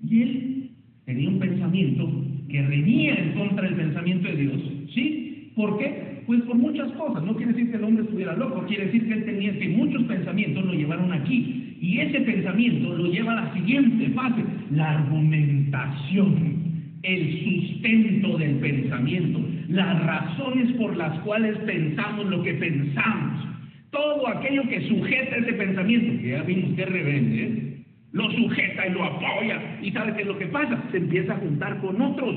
[0.10, 0.72] Y él
[1.06, 4.62] tenía un pensamiento que reñía en contra del pensamiento de Dios.
[4.96, 5.52] ¿Sí?
[5.56, 6.11] ¿Por qué?
[6.26, 7.24] Pues por muchas cosas.
[7.24, 10.04] No quiere decir que el hombre estuviera loco, quiere decir que él tenía que muchos
[10.04, 11.78] pensamientos lo llevaron aquí.
[11.82, 16.62] Y ese pensamiento lo lleva a la siguiente fase, la argumentación,
[17.02, 23.48] el sustento del pensamiento, las razones por las cuales pensamos lo que pensamos.
[23.90, 27.72] Todo aquello que sujeta ese pensamiento, que ya vimos que rebelde, ¿eh?
[28.12, 29.80] lo sujeta y lo apoya.
[29.82, 30.84] ¿Y sabe qué es lo que pasa?
[30.92, 32.36] Se empieza a juntar con otros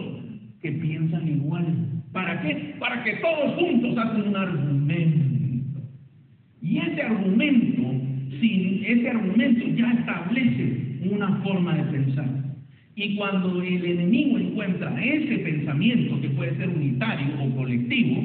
[0.62, 1.64] que piensan igual.
[2.14, 2.76] ¿Para qué?
[2.78, 5.80] Para que todos juntos hacen un argumento.
[6.62, 7.82] Y ese argumento,
[8.40, 12.28] ese argumento ya establece una forma de pensar.
[12.94, 18.22] Y cuando el enemigo encuentra ese pensamiento, que puede ser unitario o colectivo,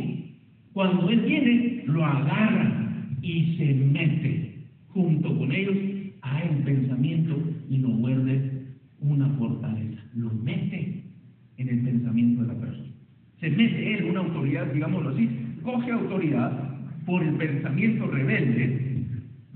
[0.74, 5.76] cuando él viene, lo agarra y se mete junto con ellos
[6.22, 8.52] a el pensamiento y lo vuelve
[9.00, 10.00] una fortaleza.
[10.14, 11.06] Lo mete
[11.58, 12.89] en el pensamiento de la persona.
[13.40, 15.30] Se mete él, una autoridad, digámoslo así,
[15.64, 16.52] coge autoridad
[17.06, 19.04] por el pensamiento rebelde,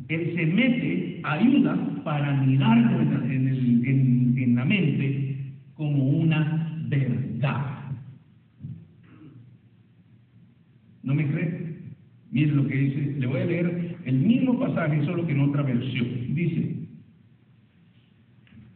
[0.09, 3.47] él se mete, ayuda para mirarlo en,
[3.85, 5.37] en, en la mente
[5.75, 7.73] como una verdad.
[11.03, 11.63] ¿No me cree?
[12.31, 15.63] Miren lo que dice, le voy a leer el mismo pasaje, solo que en otra
[15.63, 16.07] versión.
[16.33, 16.75] Dice,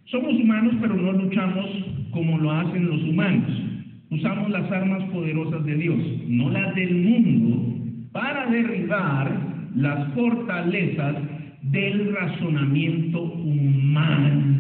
[0.06, 1.66] somos humanos, pero no luchamos
[2.12, 3.67] como lo hacen los humanos.
[4.10, 9.30] Usamos las armas poderosas de Dios, no las del mundo, para derribar
[9.76, 11.16] las fortalezas
[11.64, 14.56] del razonamiento humano.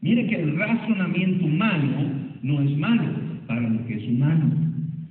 [0.00, 2.10] Mire que el razonamiento humano
[2.42, 3.04] no es malo,
[3.46, 4.52] para lo que es humano.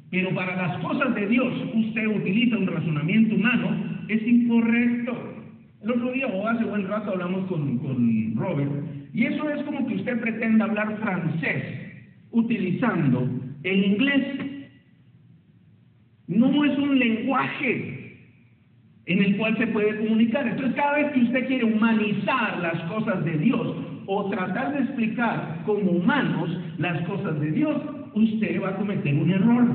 [0.09, 3.69] Pero para las cosas de Dios usted utiliza un razonamiento humano,
[4.09, 5.33] es incorrecto.
[5.81, 8.71] El otro día o hace buen rato hablamos con, con Robert,
[9.13, 11.86] y eso es como que usted pretenda hablar francés
[12.31, 13.27] utilizando
[13.63, 14.23] el inglés.
[16.27, 17.97] No es un lenguaje
[19.05, 20.47] en el cual se puede comunicar.
[20.47, 25.63] Entonces, cada vez que usted quiere humanizar las cosas de Dios o tratar de explicar
[25.65, 27.81] como humanos las cosas de Dios,
[28.13, 29.67] usted va a cometer un error.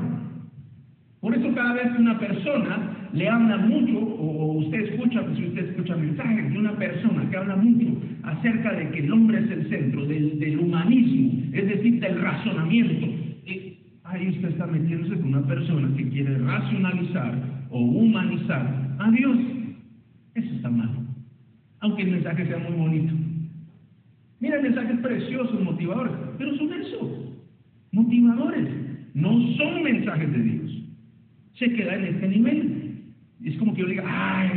[1.20, 5.46] Por eso cada vez que una persona le habla mucho, o usted escucha, pues si
[5.46, 7.91] usted escucha mensajes de una persona que habla mucho
[8.22, 13.06] acerca de que el hombre es el centro, del, humanismo, es decir, del razonamiento,
[14.04, 17.34] ahí usted está metiéndose con una persona que quiere racionalizar
[17.70, 19.36] o humanizar a Dios.
[20.34, 20.90] Eso está mal,
[21.80, 23.14] aunque el mensaje sea muy bonito.
[24.40, 27.36] Mira, el mensaje es precioso, motivadores, pero son eso,
[27.92, 28.68] motivadores,
[29.14, 30.82] no son mensajes de Dios.
[31.54, 33.02] Se queda en este nivel.
[33.44, 34.50] Es como que yo diga, ay,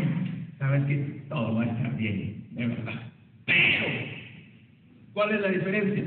[0.57, 3.04] sabes que todo va a estar bien, de verdad.
[3.45, 3.85] Pero,
[5.13, 6.03] ¿cuál es la diferencia?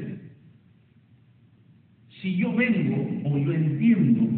[2.20, 4.28] Si yo vengo o yo entiendo,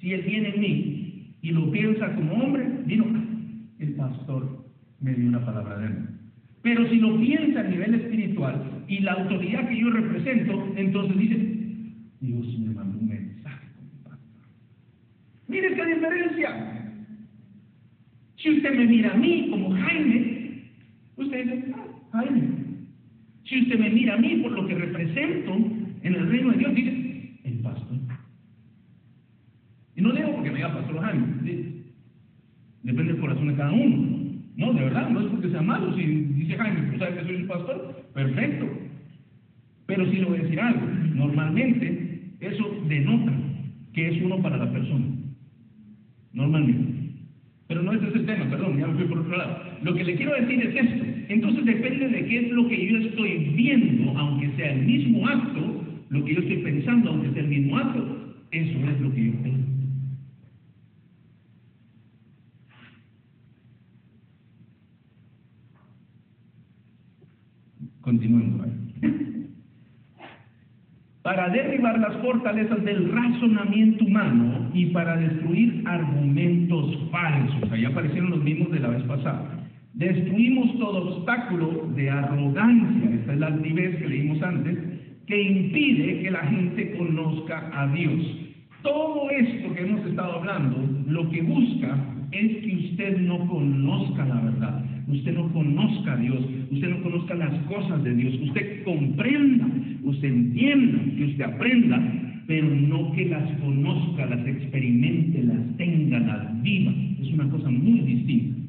[0.00, 3.06] si él viene en mí y lo piensa como hombre, digo,
[3.78, 4.66] el pastor
[5.00, 5.98] me dio una palabra de él.
[6.62, 11.36] Pero si lo piensa a nivel espiritual y la autoridad que yo represento, entonces dice,
[12.20, 13.66] Dios me mandó un mensaje.
[15.48, 16.82] Mire qué diferencia.
[18.36, 20.62] Si usted me mira a mí como Jaime,
[21.16, 22.48] usted dice, ah, Jaime.
[23.52, 25.54] Si usted me mira a mí por lo que represento
[26.02, 27.98] en el reino de Dios, dice, el pastor.
[29.94, 31.26] Y no digo porque me diga pastor Jaime,
[32.82, 34.20] depende del corazón de cada uno.
[34.56, 35.94] No, de verdad, no es porque sea malo.
[35.94, 38.02] Si dice Jaime, ¿tú sabes que soy el pastor?
[38.14, 38.70] Perfecto.
[39.84, 40.86] Pero sí le voy a decir algo.
[41.14, 43.32] Normalmente eso denota
[43.92, 45.04] que es uno para la persona.
[46.32, 47.10] Normalmente.
[47.66, 49.62] Pero no es el tema, perdón, ya me fui por otro lado.
[49.82, 51.11] Lo que le quiero decir es esto.
[51.28, 55.84] Entonces depende de qué es lo que yo estoy viendo, aunque sea el mismo acto,
[56.10, 59.32] lo que yo estoy pensando, aunque sea el mismo acto, eso es lo que yo
[59.42, 59.72] tengo.
[68.02, 68.52] Continuemos.
[71.22, 77.70] Para derribar las fortalezas del razonamiento humano y para destruir argumentos falsos.
[77.70, 79.61] Ahí aparecieron los mismos de la vez pasada.
[79.94, 84.78] Destruimos todo obstáculo de arrogancia, esta es la altivez que leímos antes,
[85.26, 88.20] que impide que la gente conozca a Dios.
[88.82, 91.96] Todo esto que hemos estado hablando, lo que busca
[92.32, 97.34] es que usted no conozca la verdad, usted no conozca a Dios, usted no conozca
[97.34, 99.66] las cosas de Dios, usted comprenda,
[100.04, 102.02] usted entienda, que usted aprenda,
[102.46, 106.92] pero no que las conozca, las experimente, las tenga, las viva.
[107.20, 108.61] Es una cosa muy distinta.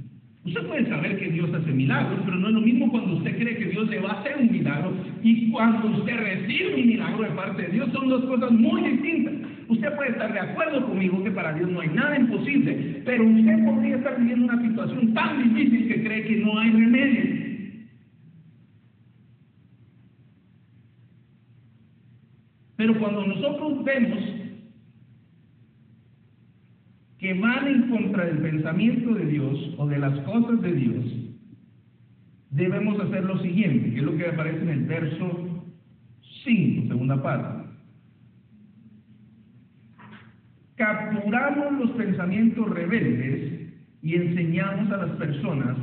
[0.45, 3.57] Usted puede saber que Dios hace milagros, pero no es lo mismo cuando usted cree
[3.57, 7.29] que Dios le va a hacer un milagro y cuando usted recibe un milagro de
[7.29, 7.89] parte de Dios.
[7.93, 9.35] Son dos cosas muy distintas.
[9.69, 13.65] Usted puede estar de acuerdo conmigo que para Dios no hay nada imposible, pero usted
[13.65, 17.43] podría estar viviendo una situación tan difícil que cree que no hay remedio.
[22.75, 24.19] Pero cuando nosotros vemos
[27.23, 31.05] que van en contra del pensamiento de Dios o de las cosas de Dios,
[32.49, 35.63] debemos hacer lo siguiente, que es lo que aparece en el verso
[36.43, 37.69] 5, segunda parte.
[40.75, 45.77] Capturamos los pensamientos rebeldes y enseñamos a las personas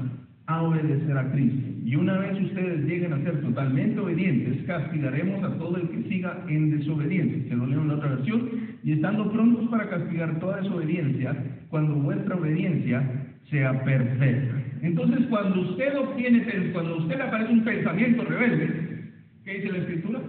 [0.44, 1.69] a obedecer a Cristo.
[1.90, 6.44] Y una vez ustedes lleguen a ser totalmente obedientes, castigaremos a todo el que siga
[6.46, 7.48] en desobediencia.
[7.48, 8.48] Se lo leo en la otra versión.
[8.84, 11.34] Y estando prontos para castigar toda desobediencia,
[11.68, 13.02] cuando vuestra obediencia
[13.50, 14.54] sea perfecta.
[14.82, 19.10] Entonces, cuando usted obtiene, cuando usted le aparece un pensamiento rebelde,
[19.44, 20.20] ¿qué dice la Escritura?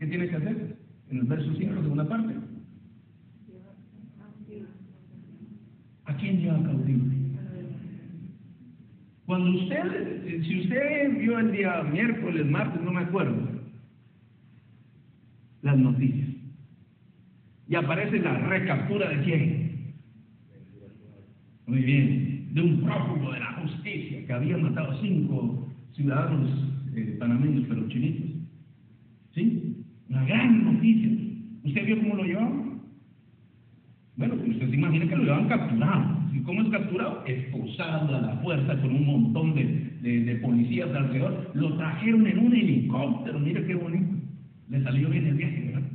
[0.00, 0.76] ¿Qué tiene que hacer?
[1.08, 2.34] En el verso 5, segunda parte.
[6.06, 7.04] ¿A quién lleva cautivo?
[9.28, 13.36] Cuando usted, si usted vio el día miércoles, martes, no me acuerdo,
[15.60, 16.30] las noticias,
[17.68, 19.94] y aparece la recaptura de quién?
[21.66, 26.48] Muy bien, de un prófugo de la justicia que había matado a cinco ciudadanos
[26.96, 28.30] eh, panameños, pero chinitos.
[29.34, 29.84] ¿Sí?
[30.08, 31.10] Una gran noticia.
[31.64, 32.80] ¿Usted vio cómo lo llevaban?
[34.16, 36.17] Bueno, usted se imagina que lo llevaban capturado.
[36.32, 37.24] ¿Y cómo es capturado?
[37.26, 39.64] Esposado a la fuerza con un montón de,
[40.02, 41.50] de, de, policías alrededor.
[41.54, 44.14] Lo trajeron en un helicóptero, mire qué bonito.
[44.68, 45.88] Le salió bien el viaje, ¿verdad?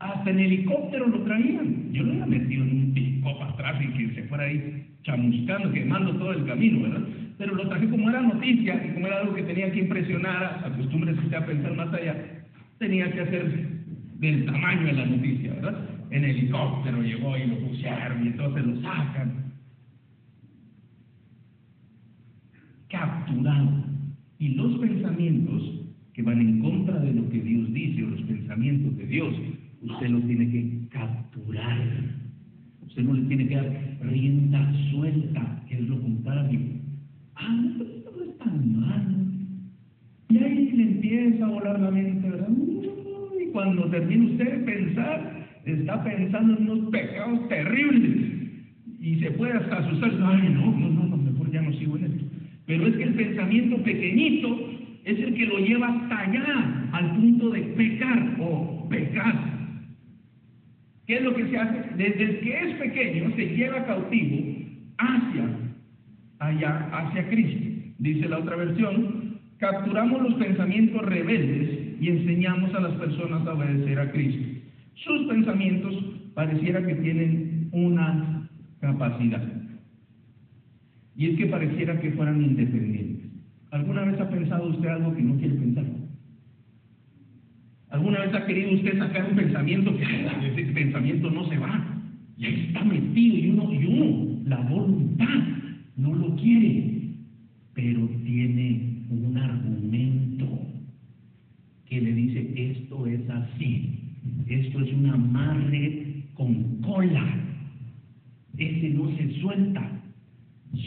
[0.00, 1.92] Hasta en helicóptero lo traían.
[1.92, 6.14] Yo lo había metido en un para atrás y que se fuera ahí chamuscando, quemando
[6.16, 7.02] todo el camino, ¿verdad?
[7.38, 11.36] Pero lo traje como era noticia y como era algo que tenía que impresionar, acostúmbrese
[11.36, 12.16] a pensar más allá,
[12.78, 13.68] tenía que hacer
[14.18, 15.91] del tamaño de la noticia, ¿verdad?
[16.12, 19.54] En helicóptero llegó y lo pusieron y entonces lo sacan.
[22.88, 23.84] Capturado.
[24.38, 28.94] Y los pensamientos que van en contra de lo que Dios dice o los pensamientos
[28.98, 29.34] de Dios,
[29.80, 31.80] usted los tiene que capturar.
[32.86, 36.60] Usted no le tiene que dar rienda suelta, que es lo contrario.
[37.36, 39.18] Ah, no, esto no es tan malo.
[40.28, 42.50] Y ahí le empieza a volar la mente, ¿verdad?
[43.40, 48.32] Y cuando termina usted de pensar, está pensando en unos pecados terribles.
[49.00, 50.10] Y se puede hasta asustar.
[50.24, 52.24] Ay, no, no, no, no, mejor ya no sigo en esto.
[52.66, 54.70] Pero es que el pensamiento pequeñito
[55.04, 59.52] es el que lo lleva hasta allá, al punto de pecar o pecar.
[61.06, 61.96] ¿Qué es lo que se hace?
[61.96, 64.56] Desde el que es pequeño se lleva cautivo
[64.98, 65.48] hacia
[66.38, 67.66] allá, hacia Cristo.
[67.98, 73.98] Dice la otra versión, capturamos los pensamientos rebeldes y enseñamos a las personas a obedecer
[73.98, 74.51] a Cristo.
[74.94, 75.94] Sus pensamientos
[76.34, 78.48] pareciera que tienen una
[78.80, 79.42] capacidad.
[81.16, 83.30] Y es que pareciera que fueran independientes.
[83.70, 85.84] ¿Alguna vez ha pensado usted algo que no quiere pensar?
[87.90, 90.02] ¿Alguna vez ha querido usted sacar un pensamiento que
[90.60, 92.02] ese pensamiento no se va?
[92.38, 95.42] Y ahí está metido y uno, y uno, la voluntad,
[95.96, 97.12] no lo quiere,
[97.74, 100.48] pero tiene un argumento
[101.86, 104.01] que le dice, esto es así,
[104.46, 107.24] esto es un amarre con cola,
[108.58, 109.90] ese no se suelta,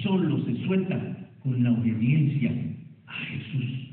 [0.03, 2.51] solo se suelta con la obediencia
[3.07, 3.85] a Jesús.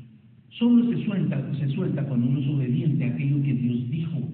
[0.49, 4.29] Solo se suelta, se suelta cuando uno es obediente a aquello que Dios dijo.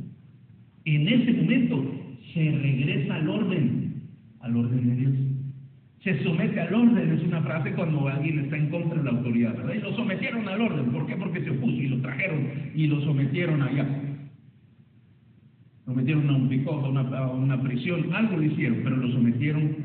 [0.85, 1.99] En ese momento
[2.33, 3.93] se regresa al orden,
[4.41, 5.13] al orden de Dios.
[6.03, 9.55] Se somete al orden, es una frase cuando alguien está en contra de la autoridad,
[9.57, 9.73] ¿verdad?
[9.75, 10.91] Y lo sometieron al orden.
[10.91, 11.15] ¿Por qué?
[11.15, 14.08] Porque se opuso y lo trajeron y lo sometieron allá.
[15.89, 19.75] Lo metieron a un picote, a una, prisión, algo lo hicieron, pero lo sometieron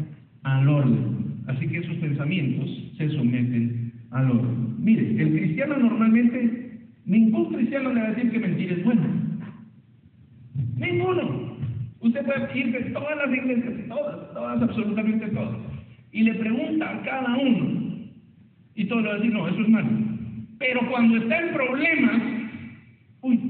[0.42, 1.40] al orden.
[1.46, 4.84] Así que esos pensamientos se someten al orden.
[4.84, 9.02] Mire, el cristiano normalmente, ningún cristiano le va a decir que mentir es bueno.
[10.76, 11.56] Ninguno.
[12.00, 15.56] Usted puede ir de todas las iglesias, todas, todas, absolutamente todas,
[16.12, 17.96] y le pregunta a cada uno,
[18.74, 19.88] y todos le van a decir, no, eso es malo.
[20.58, 22.22] Pero cuando está en problemas,
[23.22, 23.40] uy,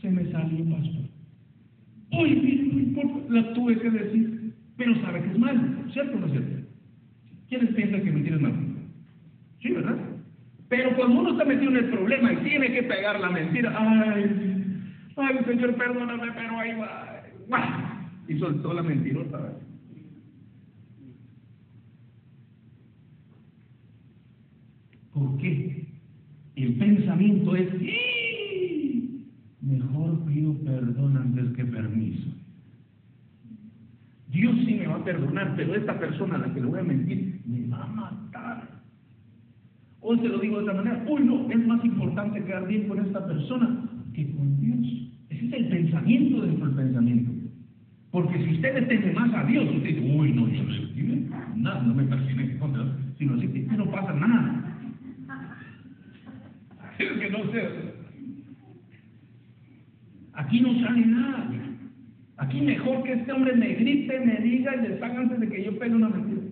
[0.00, 1.05] se me salió, pastor.
[2.18, 5.60] Uy, no importa, la tuve que decir, pero sabe que es malo,
[5.92, 6.68] ¿cierto o no es cierto?
[7.48, 8.56] ¿Quiénes piensan que mentir es malo?
[9.60, 9.96] Sí, ¿verdad?
[10.68, 14.74] Pero cuando uno está metido en el problema y tiene que pegar la mentira, ay,
[15.16, 17.96] ay, Señor, perdóname, pero ahí va, ¡guau!
[18.28, 19.38] y soltó la mentirota.
[19.38, 19.58] ¿verdad?
[25.14, 25.86] ¿Por qué?
[26.56, 27.68] El pensamiento es.
[29.66, 32.30] Mejor pido perdón antes que permiso.
[34.28, 36.84] Dios sí me va a perdonar, pero esta persona a la que le voy a
[36.84, 38.68] mentir me va a matar.
[40.00, 43.04] O se lo digo de otra manera, uy no, es más importante quedar bien con
[43.04, 43.82] esta persona
[44.14, 45.10] que con Dios.
[45.30, 47.32] Ese es el pensamiento dentro del pensamiento.
[48.12, 51.82] Porque si usted le teme más a Dios, usted dice, uy no, yo no, nada,
[51.82, 52.56] no me persigue
[53.18, 54.78] sino así que no pasa nada.
[56.98, 57.96] Es que no sé.
[60.36, 61.50] Aquí no sale nada.
[62.36, 65.64] Aquí mejor que este hombre me grite, me diga y le salga antes de que
[65.64, 66.42] yo pegue una mentira.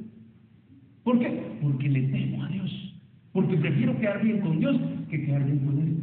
[1.03, 1.59] ¿Por qué?
[1.61, 2.95] Porque le temo a Dios.
[3.33, 4.81] Porque prefiero quedar bien con Dios
[5.11, 5.97] que quedar bien con Él.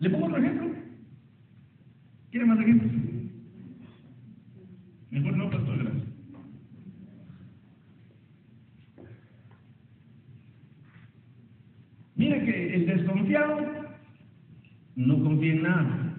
[0.00, 0.68] ¿Le pongo otro ejemplo?
[2.30, 2.92] ¿Quiere más ejemplos?
[5.10, 6.04] Mejor no, pastor, gracias.
[12.16, 13.77] Mire que el desconfiado
[14.98, 16.14] no confía en nada,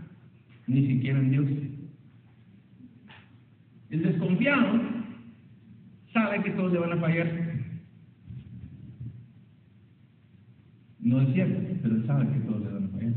[0.67, 1.47] ni siquiera en Dios.
[3.89, 4.81] El desconfiado
[6.13, 7.49] sabe que todos le van a fallar.
[10.99, 13.13] No es cierto, pero sabe que todos le van a fallar.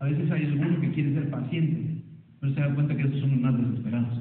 [0.00, 2.02] A veces hay alguno que quiere ser paciente,
[2.40, 4.20] pero se da cuenta que esos son los más desesperados.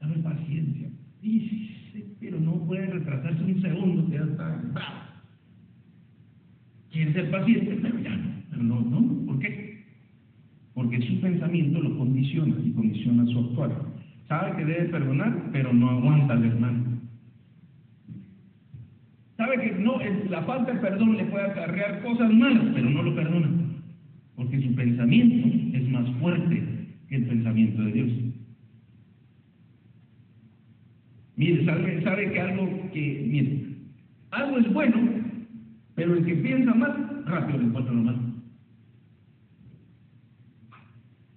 [0.00, 0.90] Dame paciencia.
[1.22, 5.00] Y sí, sí, pero no puede retrasarse un segundo, que ya está bravo.
[7.12, 8.30] Quiere ser paciente, pero ya no.
[8.50, 9.82] Pero no, no, ¿por qué?
[10.74, 13.70] Porque su pensamiento lo condiciona y condiciona su actuar.
[14.28, 16.84] Sabe que debe perdonar, pero no aguanta al hermano.
[19.36, 23.02] sabe que no, el- la falta de perdón le puede acarrear cosas malas, pero no
[23.02, 23.48] lo perdona,
[24.36, 25.48] porque su pensamiento
[25.78, 26.62] es más fuerte
[27.08, 28.10] que el pensamiento de Dios.
[31.36, 33.64] Mire, sabe, sabe que algo que, mire,
[34.30, 35.19] algo es bueno,
[36.00, 38.18] pero el que piensa mal, rápido le encuentra lo malo.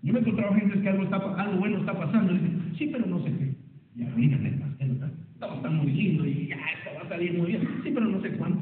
[0.02, 2.90] Yo me he encontrado gente que algo, está, algo bueno está pasando y dicen, sí,
[2.90, 3.56] pero no sé qué.
[3.96, 5.12] Ya, mírame el pastel, ¿verdad?
[5.42, 7.68] todo está muy lindo y ya, esto va a salir muy bien.
[7.84, 8.62] Sí, pero no sé cuánto.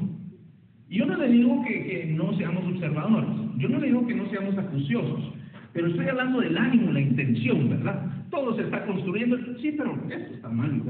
[0.88, 4.16] Y yo no le digo que, que no seamos observadores, yo no le digo que
[4.16, 5.34] no seamos acuciosos,
[5.72, 8.26] pero estoy hablando del ánimo, la intención, ¿verdad?
[8.28, 10.82] Todo se está construyendo, sí, pero esto está mal.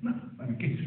[0.00, 0.78] No, ¿para qué?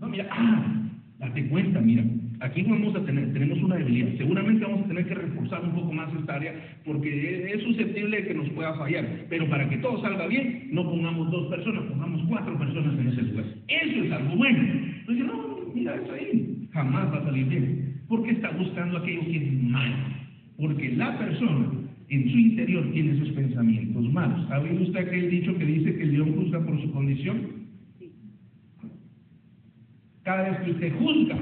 [0.00, 0.72] No, mira, ah,
[1.18, 2.04] date cuenta, mira,
[2.40, 4.16] aquí vamos a tener, tenemos una debilidad.
[4.16, 8.28] Seguramente vamos a tener que reforzar un poco más esta área porque es susceptible de
[8.28, 9.06] que nos pueda fallar.
[9.28, 13.22] Pero para que todo salga bien, no pongamos dos personas, pongamos cuatro personas en ese
[13.22, 13.44] lugar.
[13.68, 14.58] Eso es algo bueno.
[15.00, 18.00] Entonces, no, mira eso ahí, jamás va a salir bien.
[18.08, 19.96] Porque está buscando aquello que es malo.
[20.56, 21.70] Porque la persona
[22.08, 24.50] en su interior tiene esos pensamientos malos.
[24.50, 27.60] ¿Ha oído usted aquel dicho que dice que el león juzga por su condición?
[30.22, 31.38] Cada vez que usted juzga,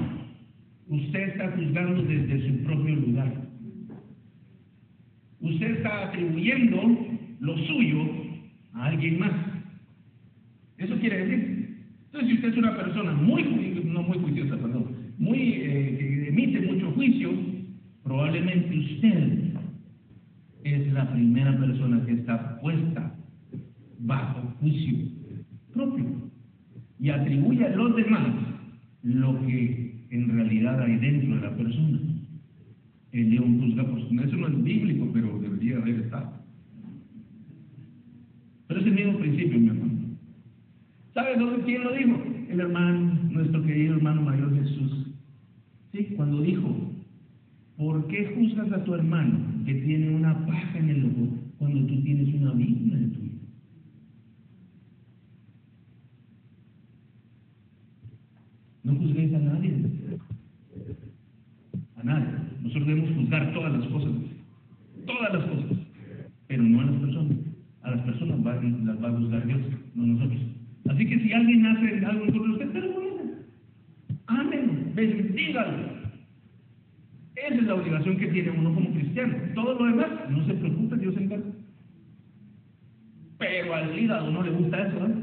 [0.89, 3.31] usted está juzgando desde su propio lugar.
[5.39, 6.97] Usted está atribuyendo
[7.39, 7.99] lo suyo
[8.73, 9.31] a alguien más.
[10.77, 11.77] Eso quiere decir.
[12.05, 13.43] Entonces, si usted es una persona muy,
[13.85, 14.87] no muy juiciosa, perdón,
[15.19, 17.31] muy, eh, que emite mucho juicio,
[18.03, 19.53] probablemente usted
[20.63, 23.15] es la primera persona que está puesta
[23.99, 24.97] bajo juicio
[25.73, 26.05] propio
[26.99, 28.33] y atribuye a los demás
[29.03, 31.99] lo que en realidad hay dentro de la persona.
[33.11, 34.19] El león juzga por su...
[34.19, 36.31] Eso no es bíblico, pero debería haber estado.
[38.67, 39.99] Pero es el mismo principio, mi hermano.
[41.13, 42.23] ¿Sabes dónde, quién lo dijo?
[42.49, 45.07] El hermano, nuestro querido hermano mayor Jesús.
[45.91, 46.93] Sí, cuando dijo,
[47.77, 52.01] ¿por qué juzgas a tu hermano que tiene una paja en el ojo cuando tú
[52.03, 53.29] tienes una viga en tu ojo?
[58.89, 59.71] No juzguéis a nadie.
[61.97, 62.25] A nadie.
[62.63, 64.11] Nosotros debemos juzgar todas las cosas.
[65.05, 65.77] Todas las cosas.
[66.47, 67.37] Pero no a las personas.
[67.83, 69.61] A las personas las va a juzgar Dios,
[69.93, 70.41] no nosotros.
[70.89, 73.09] Así que si alguien hace algo en contra de usted, perdónelo.
[74.25, 75.77] Ámenlo, bendígalo.
[77.35, 79.35] Esa es la obligación que tiene uno como cristiano.
[79.53, 81.45] Todo lo demás, no se preocupe, Dios se encarga.
[83.37, 85.18] Pero al hígado no le gusta eso, ¿eh?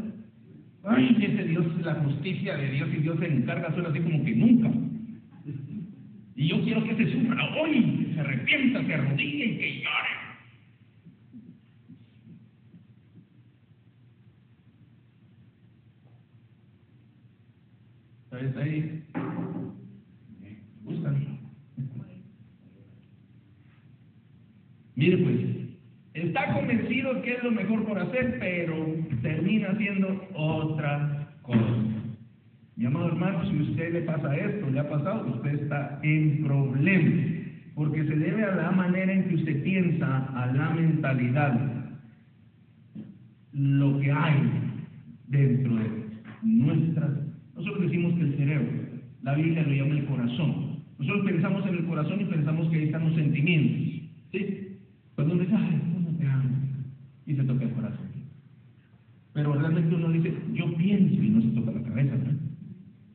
[0.88, 4.36] Ay, ese Dios, la justicia de Dios y Dios se encarga, suena así como que
[4.36, 4.70] nunca.
[6.36, 10.16] Y yo quiero que se sufra hoy, que se arrepienta, se arrodille y que llore.
[18.30, 19.02] ¿Sabes ahí?
[20.40, 21.38] Me gustan.
[24.94, 25.55] Mire pues,
[26.36, 28.74] está convencido que es lo mejor por hacer, pero
[29.22, 31.76] termina haciendo otra cosa.
[32.76, 36.44] Mi amado hermano, si a usted le pasa esto, le ha pasado, usted está en
[36.44, 37.24] problemas,
[37.74, 41.58] porque se debe a la manera en que usted piensa, a la mentalidad,
[43.52, 44.42] lo que hay
[45.28, 45.90] dentro de
[46.42, 47.10] nuestras.
[47.54, 48.72] Nosotros decimos que el cerebro,
[49.22, 50.82] la Biblia lo llama el corazón.
[50.98, 54.10] Nosotros pensamos en el corazón y pensamos que ahí están los sentimientos.
[54.32, 54.78] ¿Sí?
[55.14, 55.95] Cuando uno dice, ay.
[57.26, 58.06] Y se toca el corazón.
[59.32, 62.46] Pero realmente uno dice, yo pienso y no se toca la cabeza, ¿no?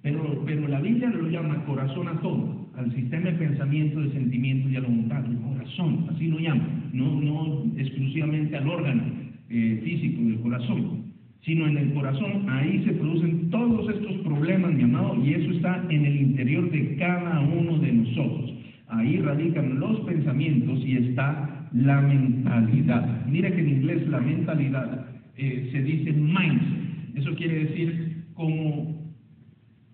[0.02, 4.70] Pero, pero la Biblia lo llama corazón a todo, al sistema de pensamiento, de sentimiento
[4.70, 9.04] y a la voluntad, el corazón, así lo llama, no, no exclusivamente al órgano
[9.50, 11.04] eh, físico del corazón,
[11.44, 15.86] sino en el corazón, ahí se producen todos estos problemas, mi amado, y eso está
[15.90, 18.54] en el interior de cada uno de nosotros.
[18.88, 23.26] Ahí radican los pensamientos y está la mentalidad.
[23.28, 25.06] Mira que en inglés la mentalidad
[25.38, 27.16] eh, se dice mindset.
[27.16, 29.14] Eso quiere decir como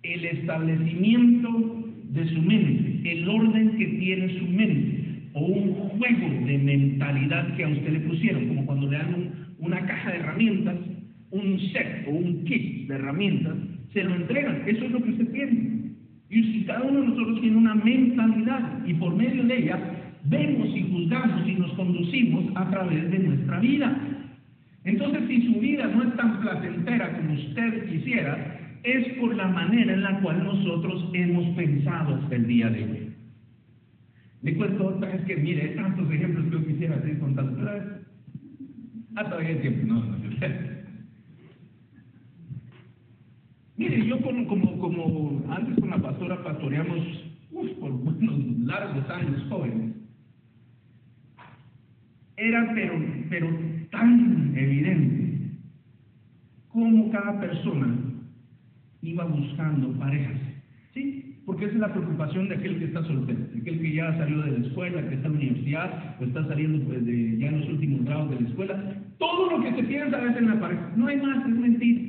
[0.03, 6.57] el establecimiento de su mente, el orden que tiene su mente, o un juego de
[6.57, 10.75] mentalidad que a usted le pusieron, como cuando le dan un- una caja de herramientas,
[11.32, 13.55] un set o un kit de herramientas,
[13.93, 15.78] se lo entregan, eso es lo que usted tiene.
[16.30, 19.80] Y cada uno de nosotros tiene una mentalidad y por medio de ella
[20.30, 23.97] vemos y juzgamos y nos conducimos a través de nuestra vida.
[24.84, 29.93] Entonces, si su vida no es tan placentera como usted quisiera, es por la manera
[29.93, 33.13] en la cual nosotros hemos pensado hasta el día de hoy.
[34.43, 37.71] Le cuento otra vez que, mire, tantos ejemplos que yo quisiera seguir contando, pero
[39.15, 40.17] ah, todavía hay tiempo, no, no.
[43.78, 46.97] Mire, yo como, como, como antes con la pastora pastoreamos
[47.51, 49.96] uf, por buenos largos años jóvenes,
[52.38, 52.93] era pero,
[53.29, 53.47] pero
[53.91, 55.17] tan evidente
[56.69, 57.95] cómo cada persona
[59.01, 60.38] iba buscando parejas,
[60.93, 61.35] ¿sí?
[61.45, 64.41] Porque esa es la preocupación de aquel que está soltero, de aquel que ya salió
[64.41, 67.59] de la escuela, que está en la universidad, o está saliendo pues, de, ya en
[67.61, 68.95] los últimos grados de la escuela.
[69.17, 70.91] Todo lo que se piensa es en la pareja.
[70.95, 72.01] No hay más, es mentira.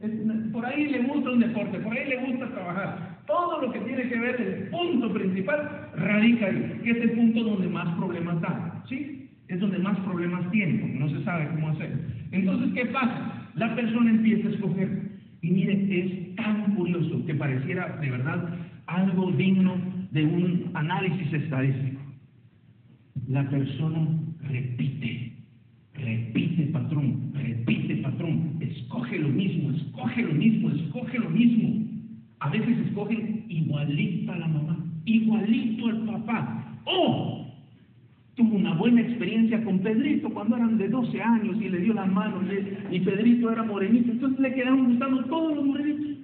[0.00, 0.12] Es-
[0.52, 3.18] por ahí le gusta un deporte, por ahí le gusta trabajar.
[3.26, 7.42] Todo lo que tiene que ver, el punto principal, radica ahí, que es el punto
[7.42, 9.23] donde más problemas da, ¿sí?
[9.54, 11.96] Es donde más problemas tiene, porque no se sabe cómo hacer.
[12.32, 13.48] Entonces, ¿qué pasa?
[13.54, 15.12] La persona empieza a escoger.
[15.42, 18.48] Y mire, es tan curioso que pareciera de verdad
[18.86, 19.76] algo digno
[20.10, 22.00] de un análisis estadístico.
[23.28, 24.08] La persona
[24.42, 25.32] repite,
[25.94, 31.86] repite patrón, repite patrón, escoge lo mismo, escoge lo mismo, escoge lo mismo.
[32.40, 36.80] A veces escogen igualito a la mamá, igualito al papá.
[36.86, 37.43] ¡Oh!
[38.36, 42.04] Tuvo una buena experiencia con Pedrito cuando eran de 12 años y le dio la
[42.06, 42.40] mano
[42.90, 46.16] y Pedrito era morenito, entonces le quedaron gustando todos los morenitos.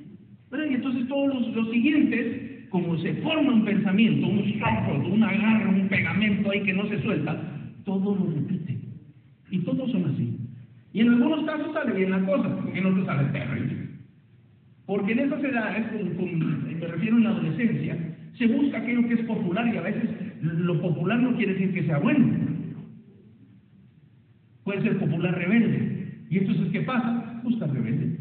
[0.50, 0.66] ¿verdad?
[0.70, 5.68] Y entonces todos los, los siguientes, como se forma un pensamiento, un software, un agarre,
[5.68, 7.40] un pegamento ahí que no se suelta,
[7.84, 8.80] todos lo repiten.
[9.52, 10.36] Y todos son así.
[10.92, 13.76] Y en algunos casos sale bien la cosa, en otros sale terrible.
[14.86, 17.96] Porque en esas edades, con- con- me refiero en la adolescencia,
[18.36, 20.10] se busca aquello que es popular y a veces
[20.42, 22.38] lo popular no quiere decir que sea bueno.
[24.64, 26.18] Puede ser popular rebelde.
[26.30, 27.40] Y entonces, ¿qué pasa?
[27.42, 28.18] Busca rebelde.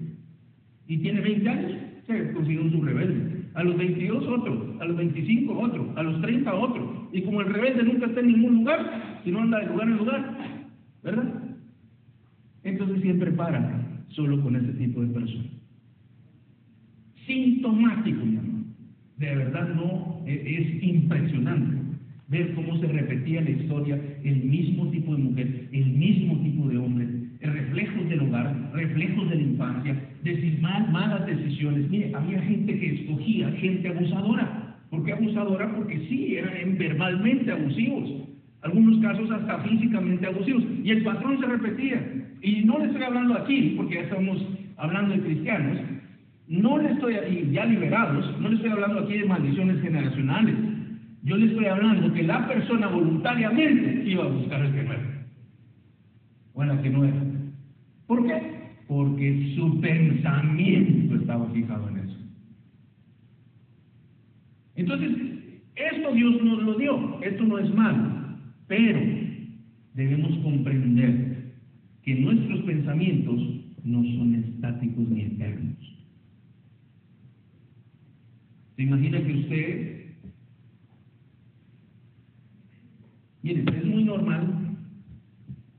[0.88, 1.72] Y tiene 20 años,
[2.08, 3.40] se consigue un subrebelde.
[3.54, 7.10] A los 22 otro, a los 25 otro, a los 30 otro.
[7.12, 10.38] Y como el rebelde nunca está en ningún lugar, sino anda de lugar en lugar,
[11.04, 11.34] ¿verdad?
[12.64, 15.60] Entonces siempre para solo con ese tipo de personas
[17.30, 18.66] sintomático, mi hermano.
[19.18, 21.79] De verdad no, e- es impresionante
[22.30, 26.78] ver cómo se repetía la historia, el mismo tipo de mujer, el mismo tipo de
[26.78, 27.08] hombre,
[27.42, 31.90] reflejos del hogar, reflejos de la infancia, decir mal, malas decisiones.
[31.90, 34.78] Mire, había gente que escogía gente abusadora.
[34.90, 35.74] ¿Por qué abusadora?
[35.76, 38.10] Porque sí, eran verbalmente abusivos.
[38.62, 40.64] Algunos casos hasta físicamente abusivos.
[40.84, 42.14] Y el patrón se repetía.
[42.42, 44.46] Y no le estoy hablando aquí, porque ya estamos
[44.78, 45.78] hablando de cristianos,
[46.48, 50.56] no le estoy, y ya liberados, no le estoy hablando aquí de maldiciones generacionales.
[51.24, 55.20] Yo le estoy hablando que la persona voluntariamente iba a buscar el que no era.
[56.54, 57.24] O que no era.
[58.08, 58.42] ¿Por qué?
[58.88, 62.18] Porque su pensamiento estaba fijado en eso.
[64.76, 65.12] Entonces,
[65.76, 68.10] esto Dios nos lo dio, esto no es malo,
[68.68, 69.00] pero
[69.94, 71.54] debemos comprender
[72.02, 73.42] que nuestros pensamientos
[73.84, 75.78] no son estáticos ni eternos.
[78.76, 79.99] ¿Se imagina que usted...
[83.44, 84.48] Miren, es muy normal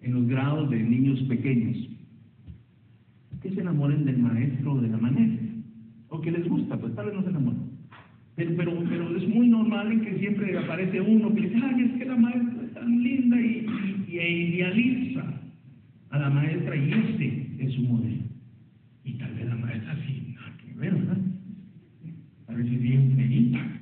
[0.03, 1.77] en los grados de niños pequeños
[3.43, 5.47] que se enamoren del maestro o de la maestra,
[6.09, 7.61] o que les gusta, pues tal vez no se enamoren.
[8.37, 12.17] Pero, es muy normal en que siempre aparece uno que dice, ay, es que la
[12.17, 13.67] maestra es tan linda y,
[14.09, 15.25] y- e idealiza
[16.11, 18.23] a la maestra y ese es su modelo.
[19.05, 21.19] Y tal vez la maestra sí, nada que ver, ¿verdad?
[22.49, 23.81] A ver si es bien feita.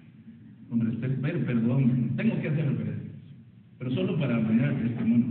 [0.68, 2.87] Con respeto, pero perdón, tengo que hacer referencias.
[3.94, 5.26] Solo para mañana el testimonio.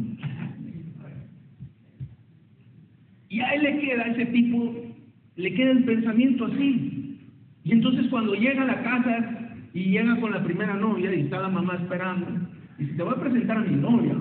[3.29, 4.73] Y a él le queda ese tipo,
[5.35, 7.19] le queda el pensamiento así.
[7.63, 11.41] Y entonces cuando llega a la casa y llega con la primera novia y está
[11.41, 12.25] la mamá esperando,
[12.79, 14.15] y dice, te voy a presentar a mi novia.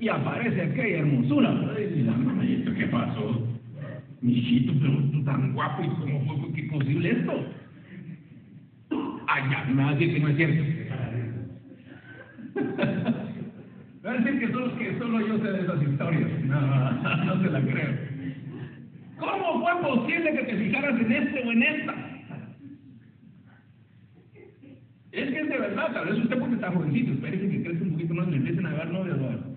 [0.00, 1.54] Y aparece aquella hermosura.
[1.94, 3.46] Y la mamá dice, ¿qué pasó?
[4.22, 7.32] Mijito, pero tú tan guapo y cómo fue que posible esto.
[9.26, 9.42] Ay,
[9.74, 10.78] me va no es cierto.
[14.08, 14.50] Va a decir que
[14.98, 16.30] solo, yo sé de esas historias.
[16.48, 17.94] No, no se la creo.
[19.18, 21.94] ¿Cómo fue posible que te fijaras en este o en esta?
[25.12, 27.92] Es que es de verdad, tal vez usted porque está jovencito, espérese que crezca un
[27.92, 29.56] poquito más y empiecen a dar novias o algo.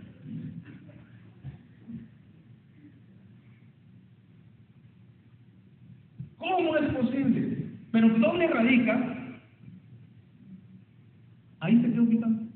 [6.39, 7.57] ¿Cómo es posible?
[7.93, 9.17] Pero ¿dónde radica?
[11.61, 12.50] Ahí se queda ubicado.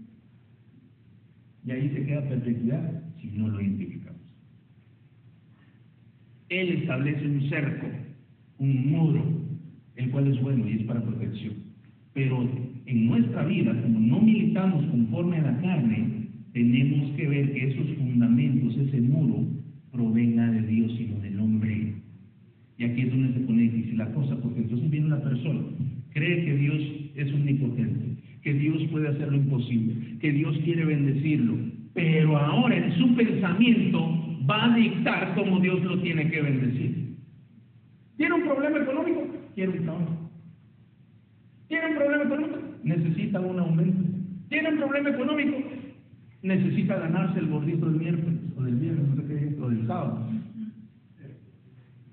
[1.66, 4.22] Y ahí se queda perpetuidad si no lo identificamos.
[6.50, 7.88] Él establece un cerco,
[8.60, 9.24] un muro,
[9.96, 11.54] el cual es bueno y es para protección.
[12.14, 12.48] Pero
[12.86, 17.98] en nuestra vida, como no militamos conforme a la carne, tenemos que ver que esos
[17.98, 19.46] fundamentos, ese muro,
[19.92, 21.96] provenga de Dios y no del hombre.
[22.78, 25.62] Y aquí es donde se pone difícil la cosa, porque entonces la persona
[26.12, 26.82] cree que Dios
[27.16, 28.15] es omnipotente,
[28.46, 31.58] que Dios puede hacer lo imposible, que Dios quiere bendecirlo,
[31.96, 34.00] pero ahora en su pensamiento
[34.48, 37.16] va a dictar cómo Dios lo tiene que bendecir.
[38.18, 39.28] ¿Tiene un problema económico?
[39.56, 40.32] Quiere un trabajo.
[41.70, 42.60] ¿Tiene un problema económico?
[42.84, 44.10] Necesita un aumento.
[44.50, 45.58] ¿Tiene un problema económico?
[46.44, 50.30] Necesita ganarse el gordito del miércoles o del viernes, no sé qué, o del sábado.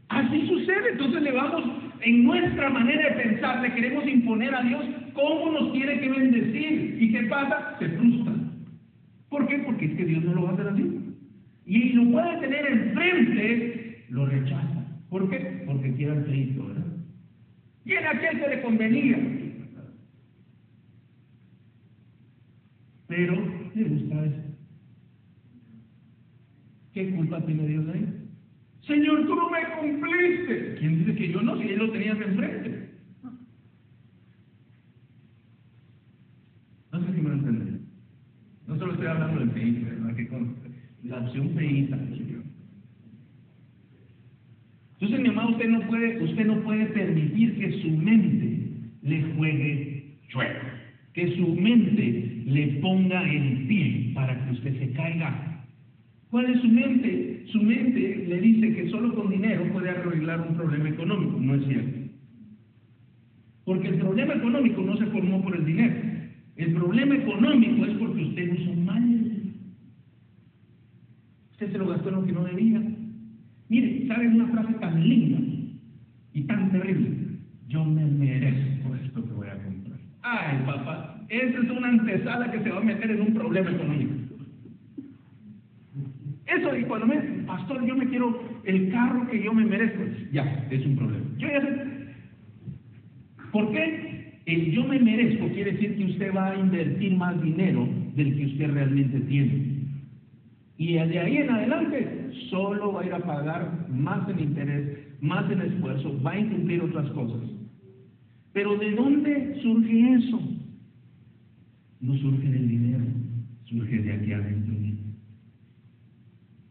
[0.09, 1.63] Así sucede, entonces le vamos,
[2.01, 4.83] en nuestra manera de pensar, le queremos imponer a Dios
[5.15, 6.97] cómo nos tiene que bendecir.
[7.01, 7.77] ¿Y qué pasa?
[7.79, 8.35] Se frustra.
[9.29, 9.59] ¿Por qué?
[9.59, 11.15] Porque es que Dios no lo va a hacer así.
[11.67, 14.87] Y lo puede tener enfrente, lo rechaza.
[15.09, 15.63] ¿Por qué?
[15.67, 16.87] Porque quiere el crédito, ¿verdad?
[17.85, 19.19] Y en aquel se le convenía.
[23.09, 23.35] Pero
[23.75, 24.43] le gusta eso.
[26.93, 28.07] ¿Qué culpa tiene Dios ahí?
[28.87, 30.77] Señor, tú no me cumpliste.
[30.79, 31.57] ¿Quién dice que yo no?
[31.59, 32.82] Si él lo tenías enfrente.
[36.93, 37.81] No sé si me lo entendí.
[38.69, 39.87] No solo estoy hablando del PI.
[40.17, 40.55] Que con
[41.05, 41.89] la opción PI
[45.01, 48.69] Entonces, mi amado, usted no puede, usted no puede permitir que su mente
[49.03, 50.67] le juegue chueco,
[51.15, 55.53] que su mente le ponga el pie para que usted se caiga
[56.33, 57.45] ¿Cuál es su mente?
[57.49, 61.39] Su mente le dice que solo con dinero puede arreglar un problema económico.
[61.39, 61.99] No es cierto.
[63.67, 66.12] Porque el problema económico no se formó por el dinero.
[66.57, 69.23] El problema económico es porque usted usó mal.
[71.53, 72.83] Usted se lo gastó en lo que no debía.
[73.69, 75.39] Mire, ¿saben una frase tan linda
[76.35, 77.11] y tan terrible?
[77.69, 79.99] Yo me merezco esto que voy a comprar.
[80.23, 84.13] Ay, papá, esa es una antesala que se va a meter en un problema económico.
[86.47, 90.67] Eso, y cuando me pastor, yo me quiero el carro que yo me merezco, ya,
[90.71, 91.25] es un problema.
[91.39, 91.87] Yo ya.
[93.53, 94.22] ¿Por qué?
[94.53, 98.47] El yo me merezco quiere decir que usted va a invertir más dinero del que
[98.47, 99.73] usted realmente tiene.
[100.79, 105.51] Y de ahí en adelante solo va a ir a pagar más en interés, más
[105.51, 107.43] en esfuerzo, va a incumplir otras cosas.
[108.53, 110.41] Pero ¿de dónde surge eso?
[112.01, 113.05] No surge del dinero,
[113.65, 114.73] surge de aquí adentro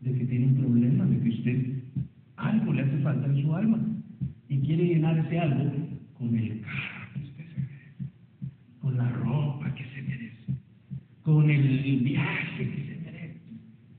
[0.02, 1.84] de que tiene un problema, de que usted
[2.36, 3.80] algo le hace falta en su alma
[4.50, 5.72] y quiere llenar ese algo
[6.18, 8.06] con el carro que usted se merece,
[8.92, 10.54] con la ropa que se merece,
[11.24, 13.38] con el viaje que se merece.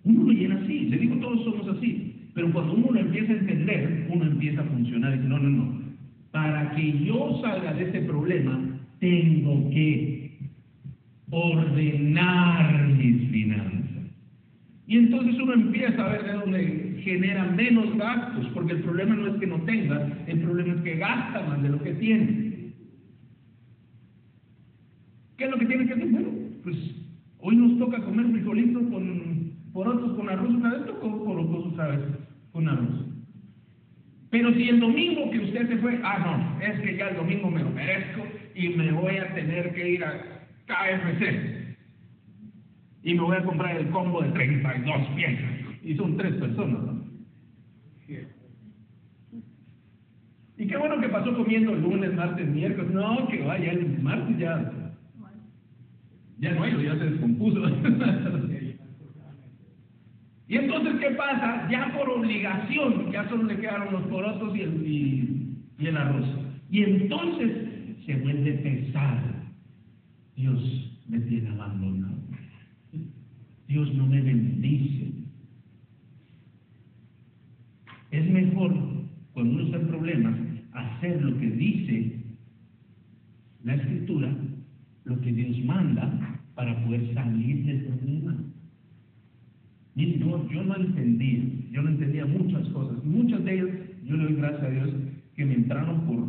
[0.04, 3.36] Uno lo llena así, le digo, todos somos así, pero cuando uno lo empieza a
[3.36, 5.82] entender, uno empieza a funcionar y dice, no, no, no,
[6.30, 8.60] para que yo salga de este problema,
[8.98, 10.38] tengo que
[11.30, 13.82] ordenar mis finanzas.
[14.86, 19.28] Y entonces uno empieza a ver de dónde genera menos gastos, porque el problema no
[19.28, 22.51] es que no tenga, el problema es que gasta más de lo que tiene.
[25.42, 26.06] ¿Qué es lo que tiene que hacer?
[26.06, 26.28] Bueno,
[26.62, 26.76] pues
[27.40, 32.00] hoy nos toca comer frijolitos con porotos con arroz una vez, tocó porotos otra vez
[32.52, 33.06] con arroz.
[34.30, 37.50] Pero si el domingo que usted se fue, ah, no, es que ya el domingo
[37.50, 38.22] me lo merezco
[38.54, 41.76] y me voy a tener que ir a KFC
[43.02, 45.50] y me voy a comprar el combo de 32 piezas.
[45.82, 47.02] Y son tres personas, ¿no?
[50.56, 52.92] Y qué bueno que pasó comiendo lunes, martes, miércoles.
[52.92, 54.81] No, que vaya, el martes ya.
[56.42, 57.60] Ya no hay, ya se descompuso.
[60.48, 61.68] y entonces, ¿qué pasa?
[61.70, 66.26] Ya por obligación, ya solo le quedaron los porotos y el, y, el arroz.
[66.68, 67.52] Y entonces
[68.04, 69.20] se vuelve pesado.
[70.34, 72.18] Dios me tiene abandonado.
[73.68, 75.12] Dios no me bendice.
[78.10, 78.74] Es mejor,
[79.32, 80.34] cuando uno está en problemas,
[80.72, 82.16] hacer lo que dice
[83.62, 84.34] la Escritura,
[85.04, 88.36] lo que Dios manda, para poder salir del problema.
[89.94, 93.02] Y yo, yo no entendía, yo no entendía muchas cosas.
[93.04, 94.90] Muchas de ellas, yo le doy gracias a Dios
[95.34, 96.28] que me entraron por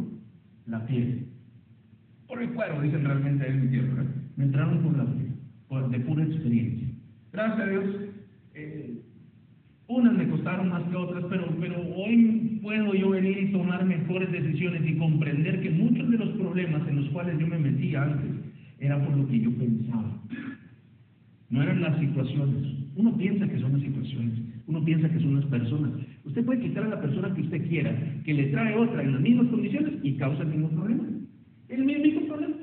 [0.67, 1.27] la piel.
[2.27, 4.05] Por el cuero, dicen realmente en mi tierra.
[4.35, 5.31] Me entraron por la piel,
[5.67, 6.87] por, de pura experiencia.
[7.31, 7.85] Gracias a Dios,
[8.55, 9.01] eh,
[9.87, 14.31] unas me costaron más que otras, pero, pero hoy puedo yo venir y tomar mejores
[14.31, 18.42] decisiones y comprender que muchos de los problemas en los cuales yo me metía antes
[18.85, 20.21] era por lo que yo pensaba.
[21.49, 22.73] No eran las situaciones.
[22.95, 25.91] Uno piensa que son las situaciones, uno piensa que son las personas.
[26.25, 29.21] Usted puede quitar a la persona que usted quiera, que le trae otra en las
[29.21, 31.03] mismas condiciones y causa el mismo problema.
[31.69, 32.55] El mismo problema.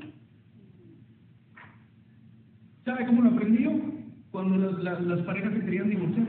[2.85, 3.91] ¿Sabe cómo lo aprendió?
[4.31, 6.27] cuando las, las, parejas se querían divorciar.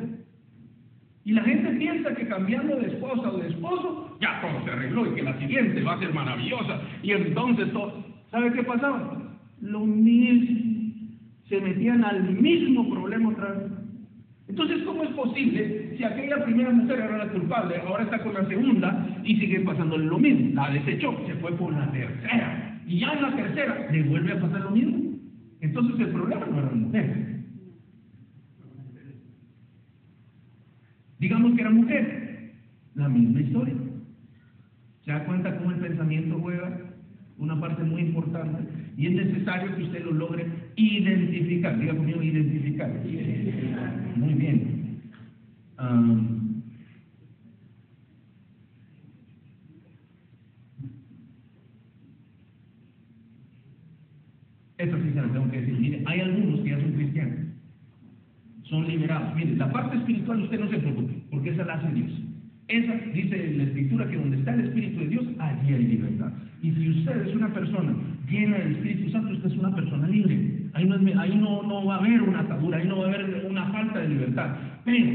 [1.23, 5.05] Y la gente piensa que cambiando de esposa o de esposo, ya todo se arregló
[5.05, 6.81] y que la siguiente va a ser maravillosa.
[7.03, 8.03] Y entonces todo.
[8.31, 9.30] ¿Sabe qué pasaba?
[9.61, 10.71] Lo mismo.
[11.47, 13.71] Se metían al mismo problema otra vez.
[14.47, 18.45] Entonces, ¿cómo es posible si aquella primera mujer era la culpable, ahora está con la
[18.47, 20.55] segunda y sigue pasándole lo mismo?
[20.55, 22.81] La desechó, se fue por la tercera.
[22.85, 24.97] Y ya en la tercera le vuelve a pasar lo mismo.
[25.61, 27.31] Entonces el problema no era la mujer.
[31.19, 32.51] Digamos que era mujer,
[32.95, 33.75] la misma historia.
[35.05, 36.90] ¿Se da cuenta cómo el pensamiento juega
[37.37, 38.63] una parte muy importante?
[38.97, 41.79] Y es necesario que usted lo logre identificar.
[41.79, 42.91] Diga conmigo, identificar.
[44.15, 45.01] Muy bien.
[45.79, 46.41] Um,
[54.81, 55.79] Esto sí se lo tengo que decir.
[55.79, 57.39] Mire, hay algunos que ya son cristianos.
[58.63, 59.35] Son liberados.
[59.35, 62.11] Mire, la parte espiritual usted no se preocupe, porque esa la hace Dios.
[62.71, 66.31] Esa dice la escritura que donde está el Espíritu de Dios, allí hay libertad.
[66.63, 67.93] Y si usted es una persona
[68.29, 70.69] llena del Espíritu Santo, usted es una persona libre.
[70.71, 73.45] Ahí no, es, ahí no, va a haber una atadura, ahí no va a haber
[73.49, 74.55] una falta de libertad.
[74.85, 75.11] Pero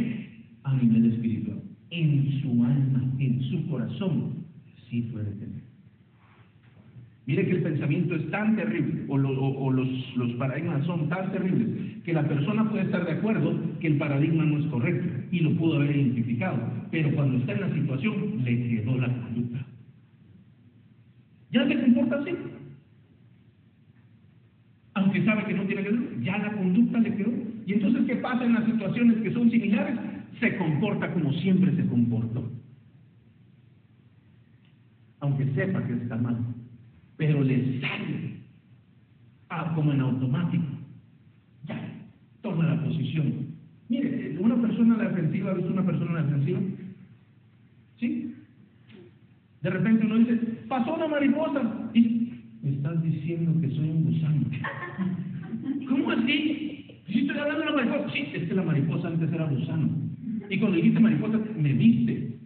[0.64, 4.34] a nivel espiritual, en su alma, en su corazón,
[4.90, 5.62] sí puede tener.
[7.24, 11.08] Mire que el pensamiento es tan terrible, o, lo, o, o los, los, paradigmas son
[11.08, 15.08] tan terribles, que la persona puede estar de acuerdo que el paradigma no es correcto
[15.30, 16.58] y lo pudo haber identificado,
[16.90, 19.66] pero cuando está en la situación le quedó la conducta.
[21.50, 22.30] Ya se comporta así.
[24.94, 27.32] Aunque sabe que no tiene que ver, ya la conducta le quedó.
[27.66, 29.98] Y entonces, ¿qué pasa en las situaciones que son similares?
[30.40, 32.50] Se comporta como siempre se comportó.
[35.20, 36.36] Aunque sepa que está mal
[37.16, 38.40] pero le sale
[39.48, 40.64] ah, como en automático.
[41.64, 41.80] Ya,
[42.42, 43.55] toma la posición.
[43.88, 46.60] Mire, una persona a la defensiva, ¿ha visto una persona a la defensiva?
[47.98, 48.34] ¿Sí?
[49.62, 50.34] De repente uno dice,
[50.68, 51.90] pasó una mariposa.
[51.94, 52.32] Y
[52.62, 54.42] me estás diciendo que soy un gusano.
[55.88, 56.86] ¿Cómo así?
[57.06, 58.12] Si estoy hablando de la mariposa.
[58.12, 59.88] Sí, es que la mariposa antes era gusano.
[60.50, 62.36] Y cuando dijiste mariposa, me viste.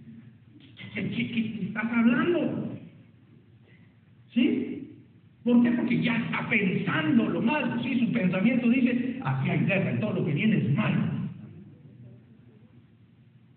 [0.94, 2.78] ¿Qué, qué, estás hablando?
[4.34, 4.96] ¿Sí?
[5.44, 5.70] ¿Por qué?
[5.72, 7.82] Porque ya está pensando lo malo.
[7.82, 7.98] ¿sí?
[8.00, 11.19] Su pensamiento dice, aquí hay guerra, todo lo que viene es malo.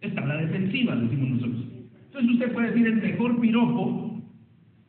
[0.03, 1.65] Esta es la defensiva, decimos nosotros.
[2.07, 4.21] Entonces usted puede decir el mejor piropo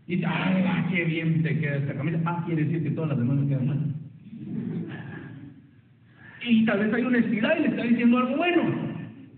[0.08, 2.18] y dice, ¡ay, qué bien te queda esta camisa!
[2.26, 3.78] Ah, quiere decir que todas las demás me quedan mal.
[6.46, 8.62] Y tal vez hay honestidad y le está diciendo algo bueno.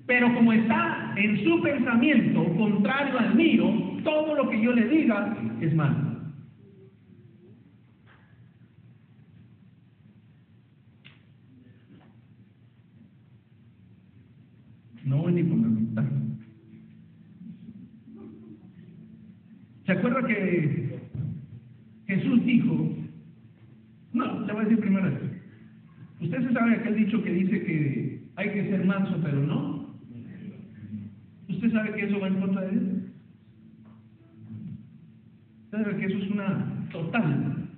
[0.07, 3.71] Pero como está en su pensamiento contrario al mío,
[4.03, 6.06] todo lo que yo le diga es malo.
[15.07, 16.05] No voy ni mitad.
[19.87, 20.99] ¿Se acuerda que
[22.09, 22.93] Jesús dijo?
[24.13, 25.27] No, le voy a decir primero esto.
[26.21, 29.95] Usted se sabe aquel dicho que dice que hay que ser manso, pero no.
[31.49, 32.85] ¿Usted sabe que eso va en contra de Dios?
[35.67, 37.69] ¿Usted sabe que eso es una total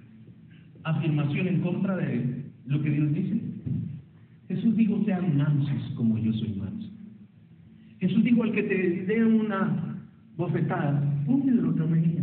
[0.85, 3.39] afirmación en contra de lo que Dios dice?
[4.49, 6.88] Jesús dijo, sean mansos como yo soy manso.
[8.01, 9.99] Jesús dijo, el que te dé una
[10.36, 12.22] bofetada, de otra mejilla.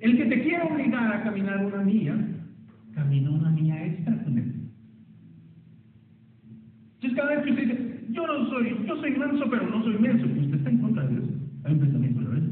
[0.00, 2.16] El que te quiera obligar a caminar una milla,
[2.94, 4.52] camina una milla extra con él.
[6.94, 9.98] Entonces cada vez que usted dice, yo no soy, yo soy manso, pero no soy
[9.98, 11.24] menso, pues usted está en contra de Dios.
[11.64, 12.50] Hay un pensamiento de eso.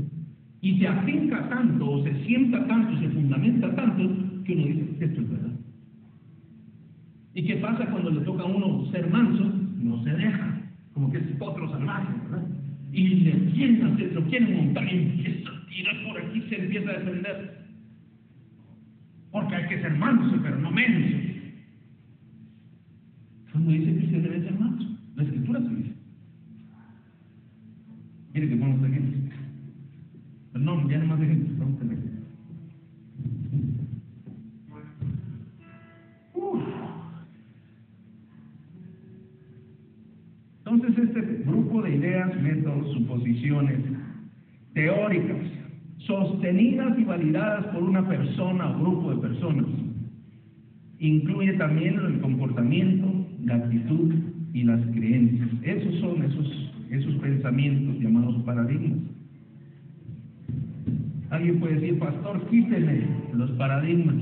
[0.60, 5.20] Y se afinca tanto, o se sienta tanto, se fundamenta tanto, que uno dice, esto
[5.22, 5.50] es verdad.
[7.34, 9.50] ¿Y qué pasa cuando le toca a uno ser manso?
[9.78, 10.59] No se deja
[11.00, 12.46] como que es otro salvaje, ¿verdad?
[12.92, 16.90] Y le quieren hacer, lo quieren montar y empieza a tirar por aquí, se empieza
[16.90, 17.66] a defender.
[19.30, 21.16] Porque hay que ser manso, pero no menso.
[23.50, 25.94] Cuando dice que usted debe ser manso, la escritura se dice.
[28.34, 29.34] Mire que ponemos ejemplos.
[30.52, 32.09] Perdón, ya no más ejemplos, vamos a tener.
[40.80, 43.80] Entonces este grupo de ideas, métodos, suposiciones
[44.72, 45.36] teóricas,
[45.98, 49.66] sostenidas y validadas por una persona o grupo de personas,
[50.98, 53.12] incluye también el comportamiento,
[53.44, 54.14] la actitud
[54.54, 55.50] y las creencias.
[55.64, 59.00] Esos son esos, esos pensamientos llamados paradigmas.
[61.28, 64.16] Alguien puede decir, pastor, quítele los paradigmas.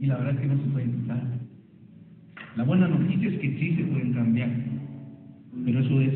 [0.00, 1.33] Y la verdad es que no se pueden quitar.
[2.56, 4.50] La buena noticia es que sí se pueden cambiar.
[5.64, 6.14] Pero eso es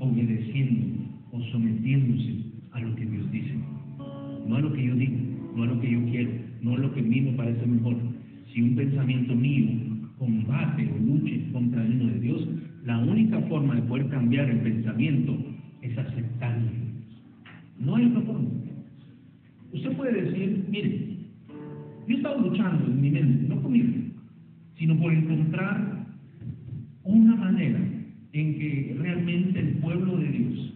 [0.00, 2.34] obedeciendo o sometiéndose
[2.72, 3.54] a lo que Dios dice.
[4.48, 5.18] No a lo que yo digo,
[5.54, 7.96] no a lo que yo quiero, no a lo que a mí me parece mejor.
[8.52, 9.68] Si un pensamiento mío
[10.18, 12.48] combate o luche contra el uno de Dios,
[12.84, 15.36] la única forma de poder cambiar el pensamiento
[15.82, 16.70] es aceptarlo.
[17.78, 18.48] No hay otra forma.
[19.72, 21.06] Usted puede decir, mire,
[22.08, 24.01] yo he estado luchando en mi mente, no conmigo,
[24.82, 26.06] sino por encontrar
[27.04, 27.78] una manera
[28.32, 30.74] en que realmente el pueblo de Dios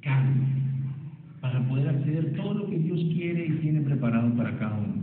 [0.00, 0.46] cambie
[1.40, 4.94] para poder hacer todo lo que Dios quiere y tiene preparado para cada uno.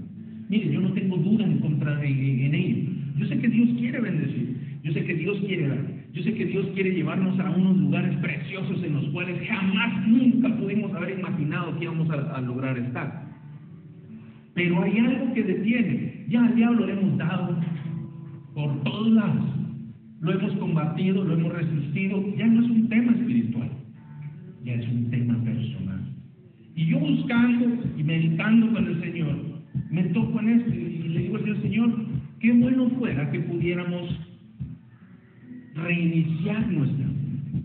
[0.48, 2.08] Mire, yo no tengo duda en contra de
[2.46, 2.92] en ello.
[3.18, 6.46] Yo sé que Dios quiere bendecir, yo sé que Dios quiere dar, yo sé que
[6.46, 11.78] Dios quiere llevarnos a unos lugares preciosos en los cuales jamás, nunca pudimos haber imaginado
[11.78, 13.28] que íbamos a, a lograr estar.
[14.54, 16.09] Pero hay algo que detiene.
[16.30, 17.58] Ya al diablo le hemos dado
[18.54, 19.50] por todos lados.
[20.22, 22.24] Lo hemos combatido, lo hemos resistido.
[22.38, 23.70] Ya no es un tema espiritual,
[24.64, 26.02] ya es un tema personal.
[26.76, 27.66] Y yo buscando
[27.98, 29.38] y meditando con el Señor,
[29.90, 31.92] me toco en esto y le digo al Señor, Señor,
[32.40, 34.20] qué bueno fuera que pudiéramos
[35.74, 37.64] reiniciar nuestra vida.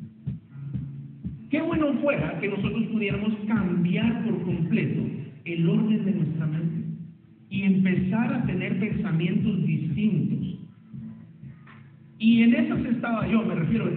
[1.51, 5.03] Qué bueno fuera que nosotros pudiéramos cambiar por completo
[5.45, 6.84] el orden de nuestra mente
[7.55, 10.59] y empezar a tener pensamientos distintos.
[12.19, 13.89] Y en esas estaba yo, me refiero,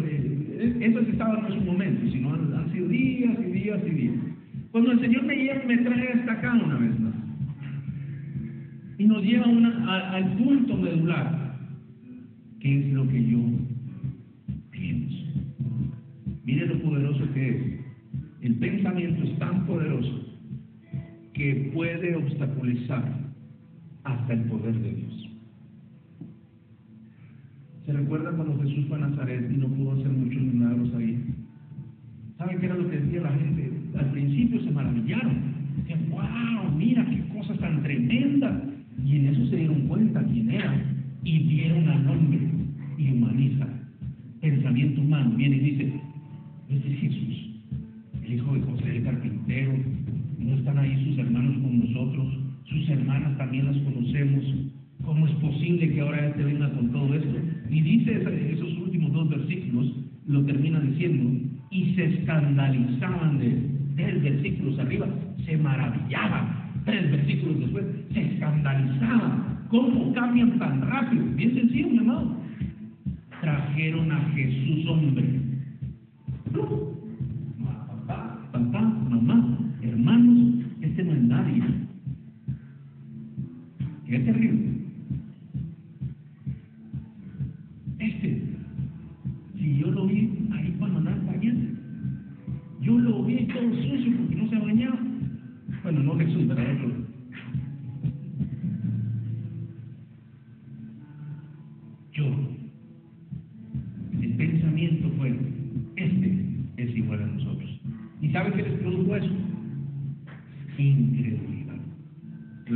[0.80, 4.16] esas estaban no es un momento, sino han, sido días y días y días.
[4.72, 7.14] Cuando el Señor me, lleva, me trae hasta acá una vez más
[9.00, 11.58] y nos lleva una, a, al punto medular,
[12.60, 13.40] que es lo que yo
[14.70, 15.26] pienso.
[16.46, 17.62] Mire lo poderoso que es.
[18.42, 20.26] El pensamiento es tan poderoso
[21.34, 23.27] que puede obstaculizar
[24.08, 25.30] hasta el poder de Dios.
[27.86, 31.24] ¿Se recuerda cuando Jesús fue a Nazaret y no pudo hacer muchos milagros ahí?
[32.38, 33.72] ¿Sabe qué era lo que decía la gente?
[33.98, 35.36] Al principio se maravillaron.
[35.78, 38.62] Decían, wow, mira qué cosa tan tremenda.
[39.06, 40.74] Y en eso se dieron cuenta quién era
[41.24, 42.40] y dieron al nombre
[42.98, 43.68] y humaniza.
[44.42, 45.36] Pensamiento humano.
[45.36, 46.02] Viene y dice,
[46.70, 47.62] este es Jesús,
[48.24, 49.74] el hijo de José el carpintero.
[50.40, 54.44] No están ahí sus hermanos con nosotros sus hermanas también las conocemos.
[55.04, 57.36] ¿Cómo es posible que ahora este venga con todo esto?
[57.70, 59.94] Y dice esos últimos dos versículos,
[60.28, 63.78] lo termina diciendo, y se escandalizaban de.
[63.96, 65.08] Tres versículos arriba,
[65.44, 66.84] se maravillaban.
[66.86, 69.66] Tres versículos después, se escandalizaban.
[69.70, 71.26] ¿Cómo cambian tan rápido?
[71.36, 72.38] Bien sencillo, mi amado.
[73.42, 75.24] Trajeron a Jesús hombre.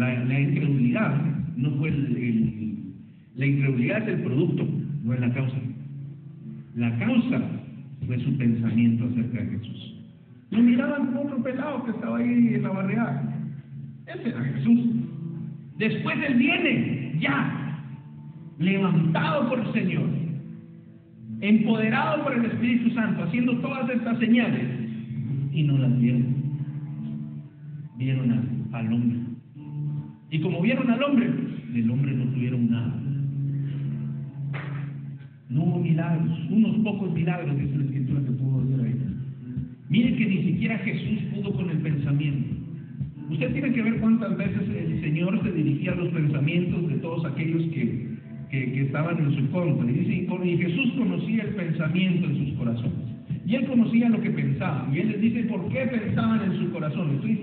[0.01, 1.13] La, incredulidad
[1.57, 2.75] no fue el,
[3.35, 4.67] la incredulidad es el producto,
[5.03, 5.57] no es la causa.
[6.75, 7.39] La causa
[8.07, 10.01] fue su pensamiento acerca de Jesús.
[10.49, 13.35] Lo miraban otro pelado que estaba ahí en la barriada.
[14.07, 14.79] Ese era Jesús.
[15.77, 17.83] Después él viene, ya,
[18.57, 20.09] levantado por el Señor,
[21.41, 24.67] empoderado por el Espíritu Santo, haciendo todas estas señales,
[25.51, 26.25] y no las vieron.
[27.99, 29.30] Vieron al hombre.
[30.31, 31.29] Y como vieron al hombre,
[31.73, 32.93] del hombre no tuvieron nada.
[35.49, 38.95] No hubo milagros, unos pocos milagros, dice la escritura que pudo ver ahí.
[39.89, 42.55] Mire que ni siquiera Jesús pudo con el pensamiento.
[43.29, 47.25] Usted tiene que ver cuántas veces el Señor se dirigía a los pensamientos de todos
[47.25, 48.15] aquellos que,
[48.49, 49.91] que, estaban en su contra.
[49.91, 52.93] Y dice, y Jesús conocía el pensamiento en sus corazones.
[53.45, 54.95] Y él conocía lo que pensaban.
[54.95, 57.15] Y él les dice por qué pensaban en su corazón.
[57.15, 57.35] Estoy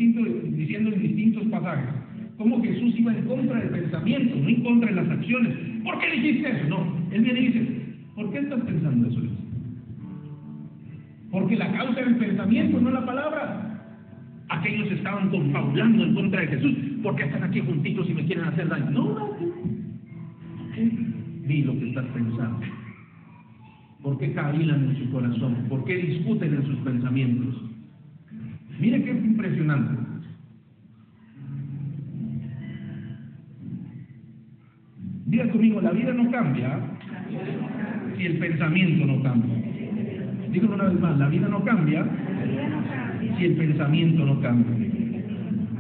[0.57, 2.09] diciendo en distintos pasajes.
[2.39, 5.57] Cómo Jesús iba en contra del pensamiento, no en contra de las acciones.
[5.82, 6.68] ¿Por qué dijiste eso?
[6.68, 6.97] No.
[7.11, 7.68] Él viene y dice,
[8.14, 9.20] ¿por qué estás pensando eso?
[11.32, 13.64] Porque la causa era el pensamiento, no la palabra.
[14.51, 16.74] Aquellos estaban confabulando en contra de Jesús.
[17.03, 18.91] ¿Por qué están aquí juntitos y me quieren hacer daño?
[18.91, 19.36] No, no.
[21.47, 22.61] Di lo que estás pensando.
[24.03, 25.66] ¿Por qué cavilan en su corazón?
[25.68, 27.64] ¿Por qué discuten en sus pensamientos?
[28.78, 30.08] Mire qué impresionante.
[35.29, 36.81] Diga conmigo, la vida no cambia
[38.16, 39.57] si el pensamiento no cambia.
[40.51, 42.07] Dígalo una vez más, la vida no cambia
[43.37, 44.89] si el pensamiento no cambia.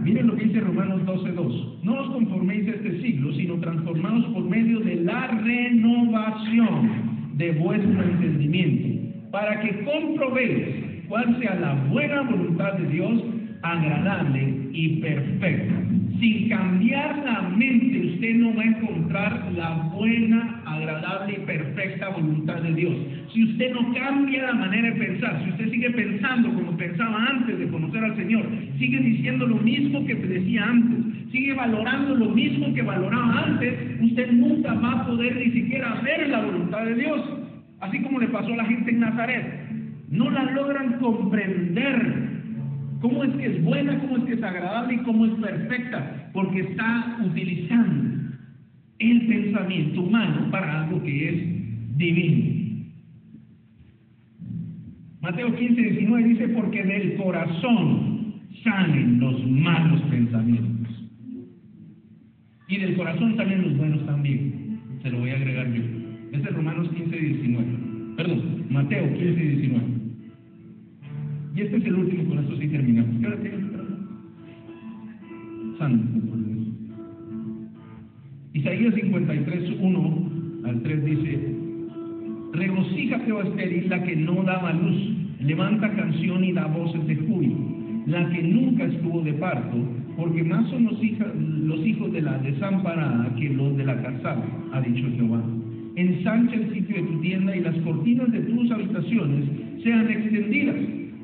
[0.02, 1.82] Miren lo que dice Romanos 12.2.
[1.82, 6.90] No os conforméis a este siglo, sino transformados por medio de la renovación
[7.36, 13.24] de vuestro entendimiento, para que comprobéis cuál sea la buena voluntad de Dios,
[13.62, 15.87] agradable y perfecta.
[16.20, 22.60] Sin cambiar la mente, usted no va a encontrar la buena, agradable y perfecta voluntad
[22.62, 22.96] de Dios.
[23.32, 27.58] Si usted no cambia la manera de pensar, si usted sigue pensando como pensaba antes
[27.58, 28.48] de conocer al Señor,
[28.78, 34.32] sigue diciendo lo mismo que decía antes, sigue valorando lo mismo que valoraba antes, usted
[34.32, 37.20] nunca va a poder ni siquiera ver la voluntad de Dios.
[37.80, 39.68] Así como le pasó a la gente en Nazaret.
[40.10, 42.27] No la logran comprender
[43.00, 46.60] cómo es que es buena, cómo es que es agradable y cómo es perfecta, porque
[46.60, 48.18] está utilizando
[48.98, 52.58] el pensamiento humano para algo que es divino.
[55.20, 60.78] Mateo 15, 19 dice, porque del corazón salen los malos pensamientos.
[62.68, 64.80] Y del corazón salen los buenos también.
[65.02, 65.82] Se lo voy a agregar yo.
[66.32, 67.66] Este es Romanos 15, 19.
[68.16, 69.97] Perdón, Mateo 15, 19.
[71.58, 73.16] Y este es el último, con esto sí terminamos.
[75.76, 76.68] Santo por Dios.
[78.54, 80.30] Isaías 53, 1
[80.66, 81.54] al 3 dice,
[82.52, 87.56] Regocíjate, oh estéril, la que no daba luz, levanta canción y da voces de júbilo,
[88.06, 89.76] la que nunca estuvo de parto,
[90.16, 94.44] porque más son los, hija- los hijos de la desamparada que los de la casada,
[94.72, 95.42] ha dicho Jehová.
[95.96, 99.44] Ensancha el sitio de tu tienda y las cortinas de tus habitaciones
[99.82, 100.76] sean extendidas.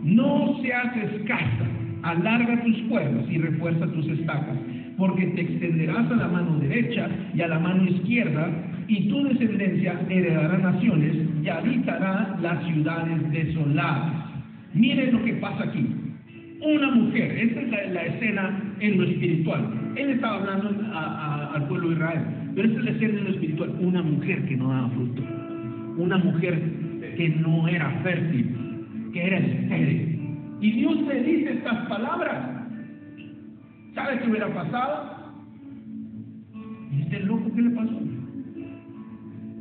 [0.05, 1.67] No seas escasa,
[2.03, 4.59] alarga tus cuerdas y refuerza tus estacas,
[4.99, 8.51] porque te extenderás a la mano derecha y a la mano izquierda,
[8.87, 14.13] y tu descendencia heredará naciones y habitará las ciudades desoladas.
[14.75, 15.87] Miren lo que pasa aquí.
[16.61, 19.93] Una mujer, esta es la, escena en lo espiritual.
[19.97, 20.69] Él estaba hablando
[21.55, 22.23] al pueblo de Israel,
[22.55, 23.75] pero esta es la escena en lo espiritual.
[23.81, 25.23] Una mujer que no daba fruto,
[25.97, 26.61] una mujer
[27.17, 28.54] que no era fértil,
[29.15, 30.19] que era estéril.
[30.61, 32.51] Y Dios le dice estas palabras.
[33.95, 35.33] ¿Sabe qué hubiera pasado?
[36.93, 37.95] ¿Y este loco qué le pasó?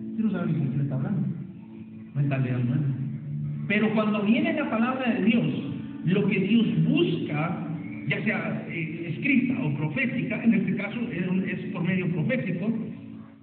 [0.09, 1.27] Usted no sabe ni con quién está hablando.
[2.15, 2.95] Mentalidad humana.
[3.67, 5.45] Pero cuando viene la palabra de Dios,
[6.05, 7.67] lo que Dios busca,
[8.07, 12.73] ya sea eh, escrita o profética, en este caso es por medio profético,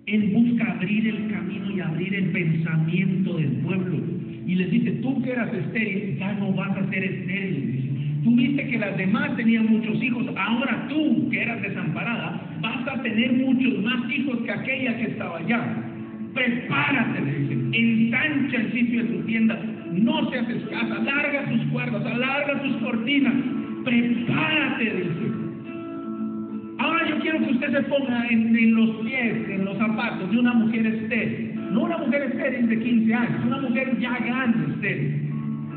[0.06, 4.19] Él busca abrir el camino y abrir el pensamiento del pueblo.
[4.46, 7.90] Y les dice, tú que eras estéril, ya no vas a ser estéril.
[8.24, 13.02] Tú viste que las demás tenían muchos hijos, ahora tú que eras desamparada, vas a
[13.02, 15.84] tener muchos más hijos que aquella que estaba allá.
[16.34, 19.58] Prepárate, le dice, ensancha el sitio de tu tienda,
[19.92, 23.34] no seas escasa, alarga tus cuerdas, alarga tus cortinas,
[23.84, 25.40] prepárate, dice.
[26.78, 30.38] Ahora yo quiero que usted se ponga en, en los pies, en los zapatos de
[30.38, 35.30] una mujer estéril, no una mujer estéril de 15 años, una mujer ya grande estéril,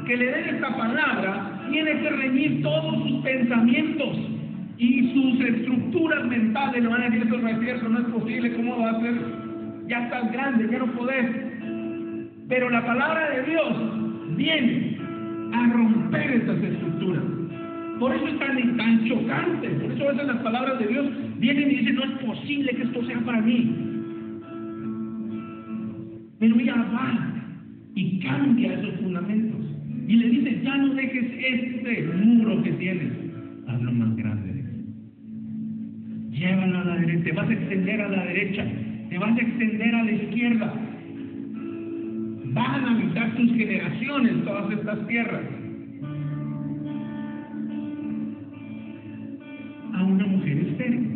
[0.08, 4.18] que le den esta palabra, tiene que reñir todos sus pensamientos
[4.78, 8.54] y sus estructuras mentales, le van a decir, eso no es cierto, no es posible,
[8.56, 9.14] ¿cómo va a ser?
[9.88, 11.26] Ya estás grande, ya no podés.
[12.50, 14.98] Pero la palabra de Dios viene
[15.54, 17.24] a romper esas estructuras.
[18.00, 19.70] Por eso es tan, tan chocante.
[19.70, 21.06] Por eso a veces las palabras de Dios
[21.38, 23.93] vienen y dicen, no es posible que esto sea para mí.
[26.44, 27.36] Pero ella va
[27.96, 29.62] y cambia esos fundamentos.
[30.10, 33.14] Y le dice, ya no dejes este muro que tienes,
[33.66, 34.66] hazlo más grande.
[36.32, 38.66] Llévalo a la derecha, te vas a extender a la derecha,
[39.10, 40.74] te vas a extender a la izquierda.
[42.52, 45.44] Van a habitar tus generaciones todas estas tierras.
[49.94, 51.13] a una mujer estéril.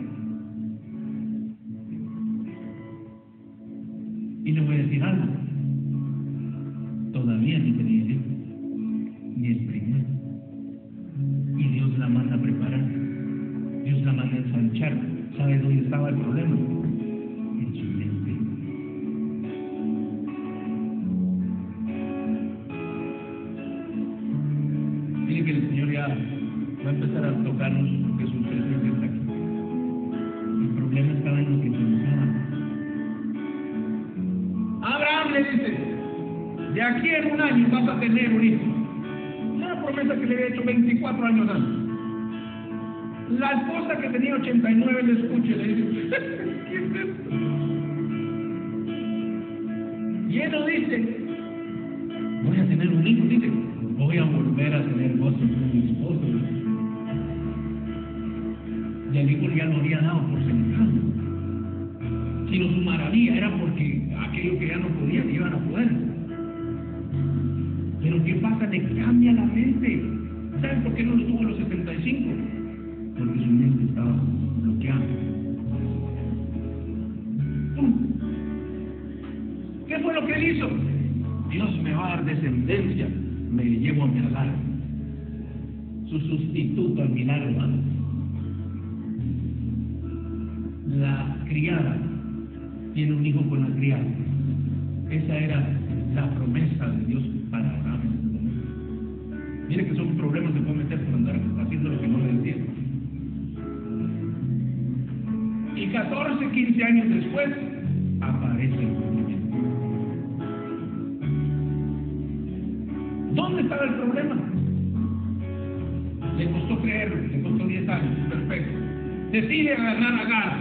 [119.88, 120.58] Agarrar a Agar.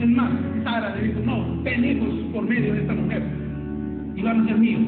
[0.00, 0.30] Es más,
[0.64, 3.22] Sara le dijo, no, ten hijos por medio de esta mujer.
[4.16, 4.82] Y van a ser míos.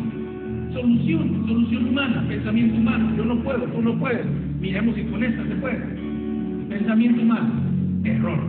[0.72, 3.14] Solución, solución humana, pensamiento humano.
[3.16, 4.26] Yo no puedo, tú no puedes.
[4.60, 5.78] Miremos si con esta se puede.
[6.68, 7.52] Pensamiento humano,
[8.04, 8.40] error.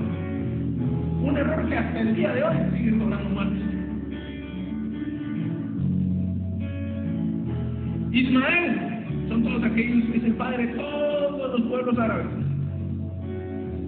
[1.22, 3.62] Un error que hasta el día de hoy sigue cobrando muertes.
[8.12, 8.96] Ismael
[9.28, 12.45] son todos aquellos, es el padre de todos los pueblos árabes.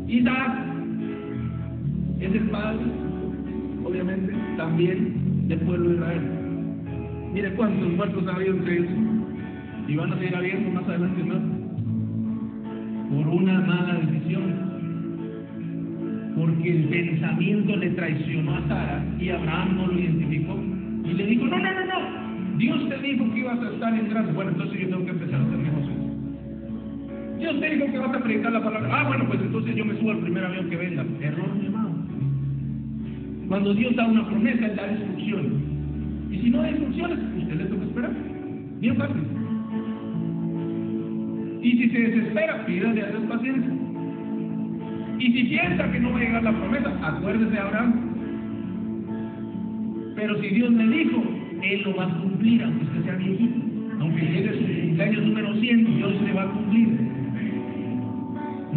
[0.08, 0.68] Isaac
[2.22, 2.80] es el padre,
[3.84, 6.22] obviamente, también del pueblo de Israel.
[7.34, 8.86] Mire cuántos muertos ha habido entre.
[9.88, 11.42] Y van a seguir habiendo más adelante más.
[13.10, 14.68] Por una mala decisión.
[16.38, 20.58] Porque el pensamiento le traicionó a Sara y Abraham no lo identificó.
[21.04, 22.58] Y le dijo, no, no, no, no.
[22.58, 24.34] Dios te dijo que ibas a estar en gracia.
[24.34, 25.87] Bueno, entonces yo tengo que empezar a hacer negocios.
[27.40, 28.90] Dios te dijo que vas a predicar la palabra.
[28.92, 31.06] Ah, bueno, pues entonces yo me subo al primer avión que venga.
[31.22, 31.92] Error, mi amado.
[33.48, 35.52] Cuando Dios da una promesa, Él da instrucciones.
[36.32, 38.12] Y si no da instrucciones, usted le toca esperar.
[38.80, 39.24] Bien fácil.
[41.62, 43.74] Y si se desespera, pídale a Dios paciencia.
[45.20, 47.94] Y si piensa que no va a llegar la promesa, acuérdese de Abraham.
[50.16, 51.24] Pero si Dios le dijo,
[51.62, 53.60] Él lo va a cumplir, aunque usted sea viejito.
[54.00, 57.07] Aunque llegue su cumpleaños número 100, Dios le va a cumplir.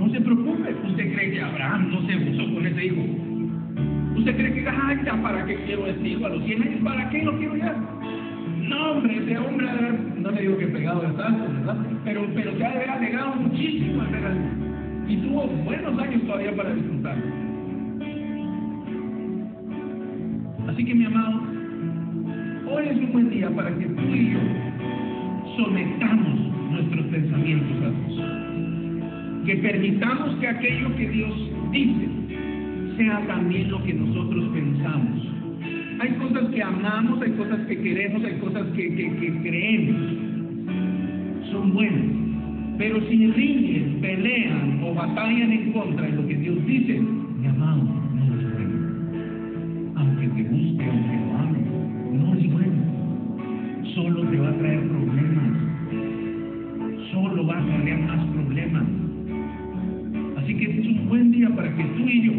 [0.01, 0.75] No se preocupe.
[0.89, 3.03] ¿Usted cree que Abraham no se gozó con ese hijo?
[4.17, 6.81] ¿Usted cree que, ay, para qué quiero este hijo a los 100 años?
[6.83, 7.77] ¿Para qué lo quiero ya?
[8.71, 9.67] No, hombre, ese hombre,
[10.17, 11.77] no le digo que pegado de tanto, ¿verdad?
[12.07, 14.03] Pero, pero se ha de alegado muchísimo
[15.07, 17.17] Y tuvo buenos años todavía para disfrutar.
[20.67, 21.43] Así que, mi amado,
[22.71, 24.41] hoy es un buen día para que tú y yo
[25.59, 26.41] sometamos
[26.71, 28.50] nuestros pensamientos a Dios.
[29.47, 32.09] Que permitamos que aquello que Dios dice
[32.97, 35.27] sea también lo que nosotros pensamos.
[36.01, 39.97] Hay cosas que amamos, hay cosas que queremos, hay cosas que, creemos.
[41.51, 42.05] Son buenas.
[42.79, 47.83] Pero si riñen, pelean o batallan en contra de lo que Dios dice, mi amado,
[48.15, 48.79] no es bueno.
[49.97, 51.67] Aunque te guste, aunque lo ames,
[52.13, 52.83] no es bueno.
[53.95, 55.59] Solo te va a traer problemas.
[57.13, 59.10] Solo va a traer más problemas.
[60.51, 62.33] Así que este es un buen día para que tú y yo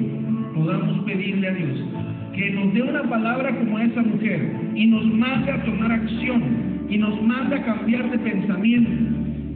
[0.54, 1.82] podamos pedirle a Dios
[2.36, 6.44] que nos dé una palabra como esa mujer y nos mande a tomar acción
[6.90, 8.92] y nos mande a cambiar de pensamiento.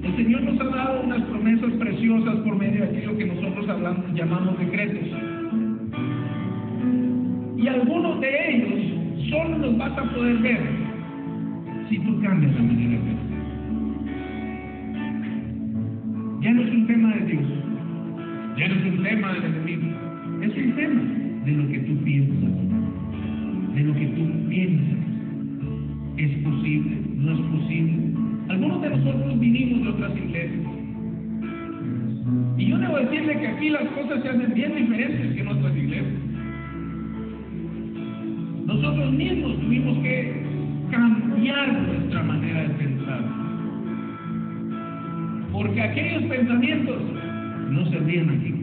[0.03, 3.68] El Señor nos ha dado unas promesas preciosas por medio de aquello que nosotros
[4.14, 5.03] llamamos decretos.
[7.57, 10.61] Y algunos de ellos solo los vas a poder ver
[11.90, 13.15] si tú cambias la manera de ver.
[16.40, 17.65] Ya no es un tema de Dios,
[18.57, 19.88] ya no es un tema del enemigo,
[20.41, 21.02] es un tema
[21.45, 24.98] de lo que tú piensas, de lo que tú piensas.
[26.18, 26.98] ¿Es posible?
[27.18, 27.95] ¿No es posible?
[28.48, 30.61] Algunos de nosotros vinimos de otras iglesias.
[32.57, 35.76] Y yo debo decirle que aquí las cosas se hacen bien diferentes que en otras
[35.76, 36.14] iglesias.
[38.65, 40.34] Nosotros mismos tuvimos que
[40.91, 43.22] cambiar nuestra manera de pensar.
[45.52, 47.02] Porque aquellos pensamientos
[47.72, 48.54] no servían aquí.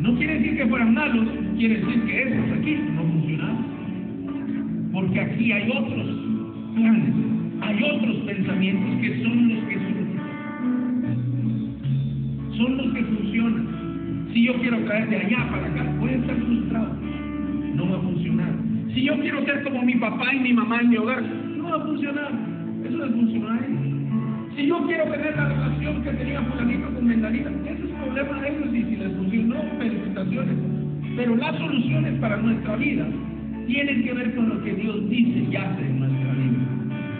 [0.00, 3.64] No quiere decir que fueran malos, quiere decir que esos aquí no funcionaban.
[4.92, 6.06] Porque aquí hay otros
[6.74, 7.14] planes,
[7.60, 10.06] hay otros pensamientos que son los que surgen.
[12.56, 14.28] Son los que funcionan.
[14.32, 16.96] Si yo quiero traer de allá para acá, puede estar frustrado.
[17.74, 18.54] No va a funcionar.
[18.94, 21.76] Si yo quiero ser como mi papá y mi mamá en mi hogar, no va
[21.76, 22.32] a funcionar.
[22.84, 23.95] Eso es funcionar.
[24.56, 28.48] Si yo quiero tener la relación que tenía fulanito con mentalidad, ese es problema de
[28.48, 30.56] ellos y si les funcionó, felicitaciones.
[31.14, 33.06] Pero las soluciones para nuestra vida
[33.66, 36.58] tienen que ver con lo que Dios dice y hace en nuestra vida.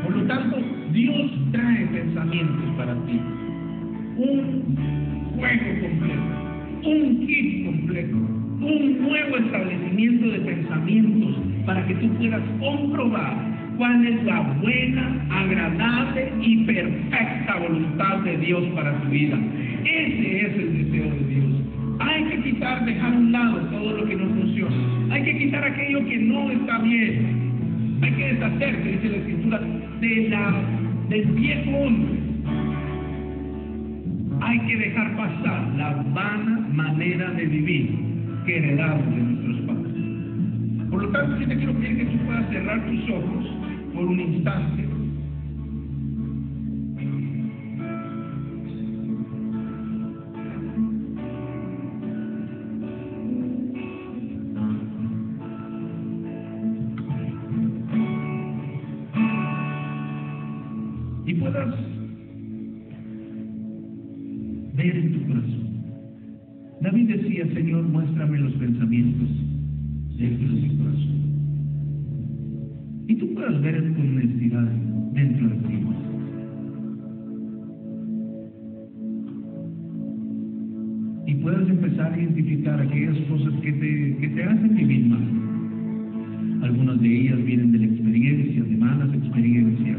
[0.02, 0.56] Por lo tanto,
[0.92, 3.20] Dios trae pensamientos para ti.
[4.16, 11.36] Un juego completo, un kit completo, un nuevo establecimiento de pensamientos
[11.66, 18.64] para que tú puedas comprobar cuál es la buena, agradable y perfecta voluntad de Dios
[18.74, 19.38] para tu vida.
[19.84, 21.46] Ese es el deseo de Dios.
[21.98, 24.76] Hay que quitar, dejar a un lado todo lo que no funciona.
[25.14, 27.98] Hay que quitar aquello que no está bien.
[28.02, 29.60] Hay que deshacerse, dice la escritura,
[31.08, 32.16] del viejo hombre.
[34.40, 37.90] Hay que dejar pasar la vana manera de vivir
[38.44, 40.90] que heredamos de nuestros padres.
[40.90, 43.55] Por lo tanto, yo te quiero pedir que tú puedas cerrar tus ojos
[43.96, 44.84] por un instante.
[61.24, 61.74] Y puedas
[64.74, 65.66] ver en tu corazón.
[66.82, 69.28] David decía, Señor, muéstrame los pensamientos
[70.18, 71.25] de mi corazón.
[73.36, 74.66] Puedas ver con honestidad
[75.12, 75.78] dentro de ti.
[81.26, 86.64] Y puedas empezar a identificar aquellas cosas que te, que te hacen vivir mal.
[86.64, 89.98] Algunas de ellas vienen de la experiencia, de malas experiencias,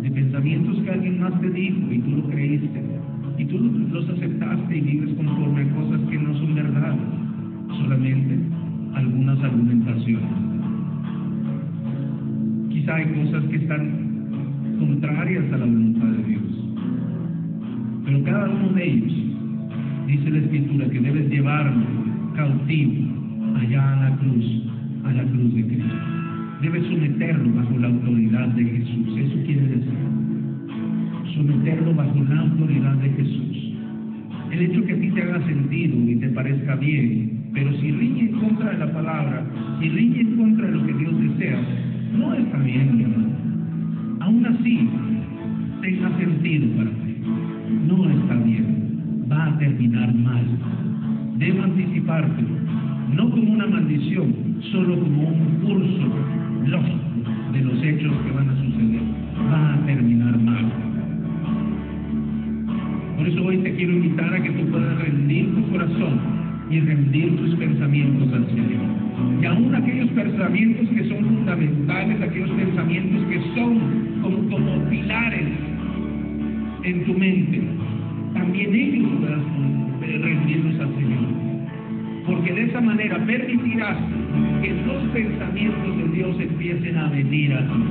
[0.00, 2.80] de pensamientos que alguien más te dijo y tú lo creíste.
[3.36, 6.96] Y tú los aceptaste y vives conforme a cosas que no son verdad,
[7.82, 8.38] solamente
[8.94, 10.55] algunas argumentaciones.
[12.76, 16.42] Quizá hay cosas que están contrarias a la voluntad de Dios.
[18.04, 19.12] Pero cada uno de ellos,
[20.06, 21.86] dice la Escritura, que debes llevarlo
[22.36, 22.92] cautivo
[23.56, 24.44] allá a la cruz,
[25.04, 25.94] a la cruz de Cristo.
[26.60, 29.16] Debes someterlo bajo la autoridad de Jesús.
[29.16, 29.94] Eso quiere decir
[31.34, 33.72] someterlo bajo la autoridad de Jesús.
[34.52, 38.20] El hecho que a ti te haga sentido y te parezca bien, pero si riñe
[38.20, 39.46] en contra de la palabra,
[39.80, 41.85] si riñe en contra de lo que Dios desea,
[42.16, 43.28] no está bien, mi hermano.
[44.20, 44.88] Aún así,
[45.82, 47.16] tenga sentido para ti.
[47.86, 49.26] No está bien.
[49.30, 50.44] Va a terminar mal.
[51.38, 52.48] Debo anticipártelo.
[53.14, 54.34] No como una maldición,
[54.72, 56.08] solo como un curso
[56.66, 57.06] lógico
[57.52, 59.02] de los hechos que van a suceder.
[59.50, 60.66] Va a terminar mal.
[63.16, 66.18] Por eso hoy te quiero invitar a que tú puedas rendir tu corazón
[66.70, 69.05] y rendir tus pensamientos al Señor.
[69.40, 75.48] Y aún aquellos pensamientos que son fundamentales, aquellos pensamientos que son como, pilares
[76.84, 77.62] en tu mente,
[78.34, 81.46] también ellos puedas rendirlos al Señor.
[82.26, 83.96] Porque de esa manera permitirás
[84.62, 87.82] que los pensamientos de Dios empiecen a venir a ti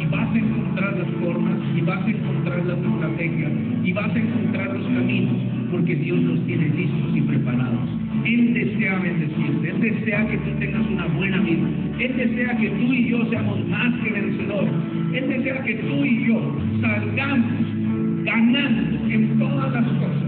[0.00, 3.52] y vas a encontrar las formas y vas a encontrar las estrategias
[3.84, 5.36] y vas a encontrar los caminos
[5.70, 7.99] porque Dios los tiene listos y preparados.
[8.24, 11.68] Él desea bendecirte, Él desea que tú tengas una buena vida,
[11.98, 14.72] Él desea que tú y yo seamos más que vencedores,
[15.12, 20.24] Él desea que tú y yo salgamos ganando en todas las cosas,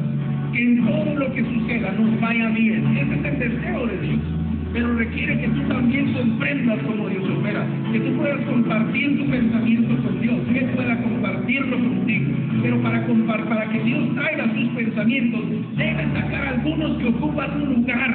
[0.52, 2.96] que en todo lo que suceda nos vaya bien.
[2.96, 4.41] Ese es el deseo de Dios
[4.72, 10.02] pero requiere que tú también comprendas cómo Dios opera, que tú puedas compartir tu pensamiento
[10.02, 12.32] con Dios, que Él pueda compartirlo contigo.
[12.62, 13.06] Pero para,
[13.48, 15.40] para que Dios traiga sus pensamientos,
[15.76, 18.14] debe sacar algunos que ocupan un lugar,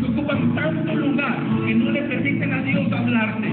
[0.00, 3.48] que ocupan tanto lugar que no le permiten a Dios hablarte.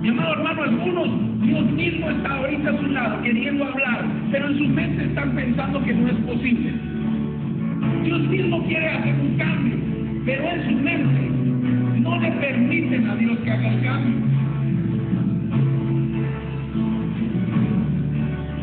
[0.00, 4.58] Mi amado hermano, algunos, Dios mismo está ahorita a su lado queriendo hablar, pero en
[4.58, 6.72] su mente están pensando que no es posible.
[8.04, 9.81] Dios mismo quiere hacer un cambio,
[10.24, 14.32] pero en su mente no le permiten a Dios que haga el cambio.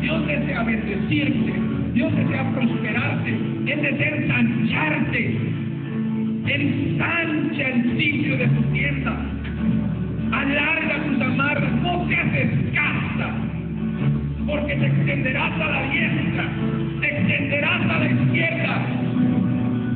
[0.00, 1.52] Dios desea bendecirte,
[1.92, 5.38] Dios desea prosperarte, Él desea ensancharte.
[6.46, 9.14] Ensancha el sitio de tu tienda,
[10.32, 13.30] alarga tus amarras, no seas escasa,
[14.46, 16.48] porque te extenderás a la diestra,
[17.00, 18.86] te extenderás a la izquierda,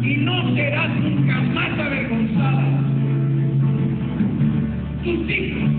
[0.04, 2.64] y no serás nunca más avergonzada.
[5.02, 5.73] Tus hijos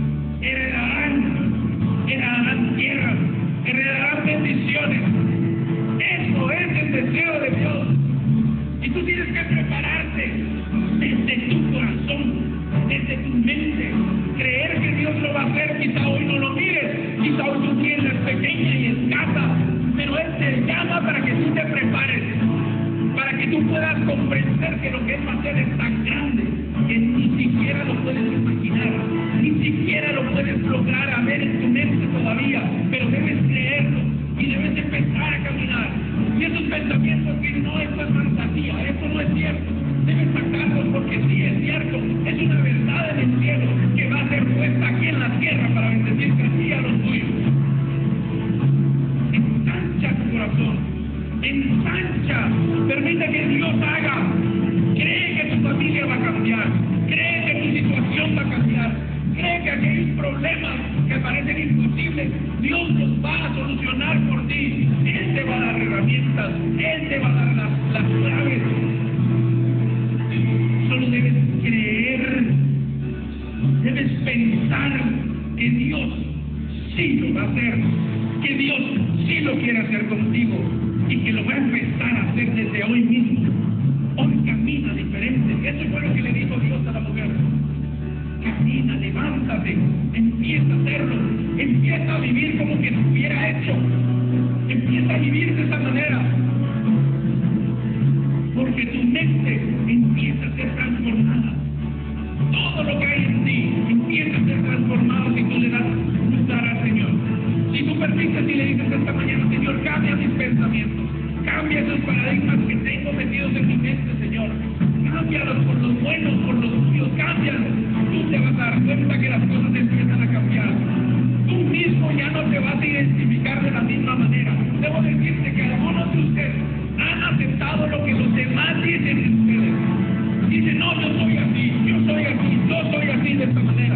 [127.35, 130.49] aceptado lo que los demás dicen de ustedes.
[130.49, 133.95] Dicen, no, yo soy así, yo soy así, yo soy así de esta manera.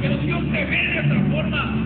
[0.00, 1.85] Pero Dios te ve de esta forma.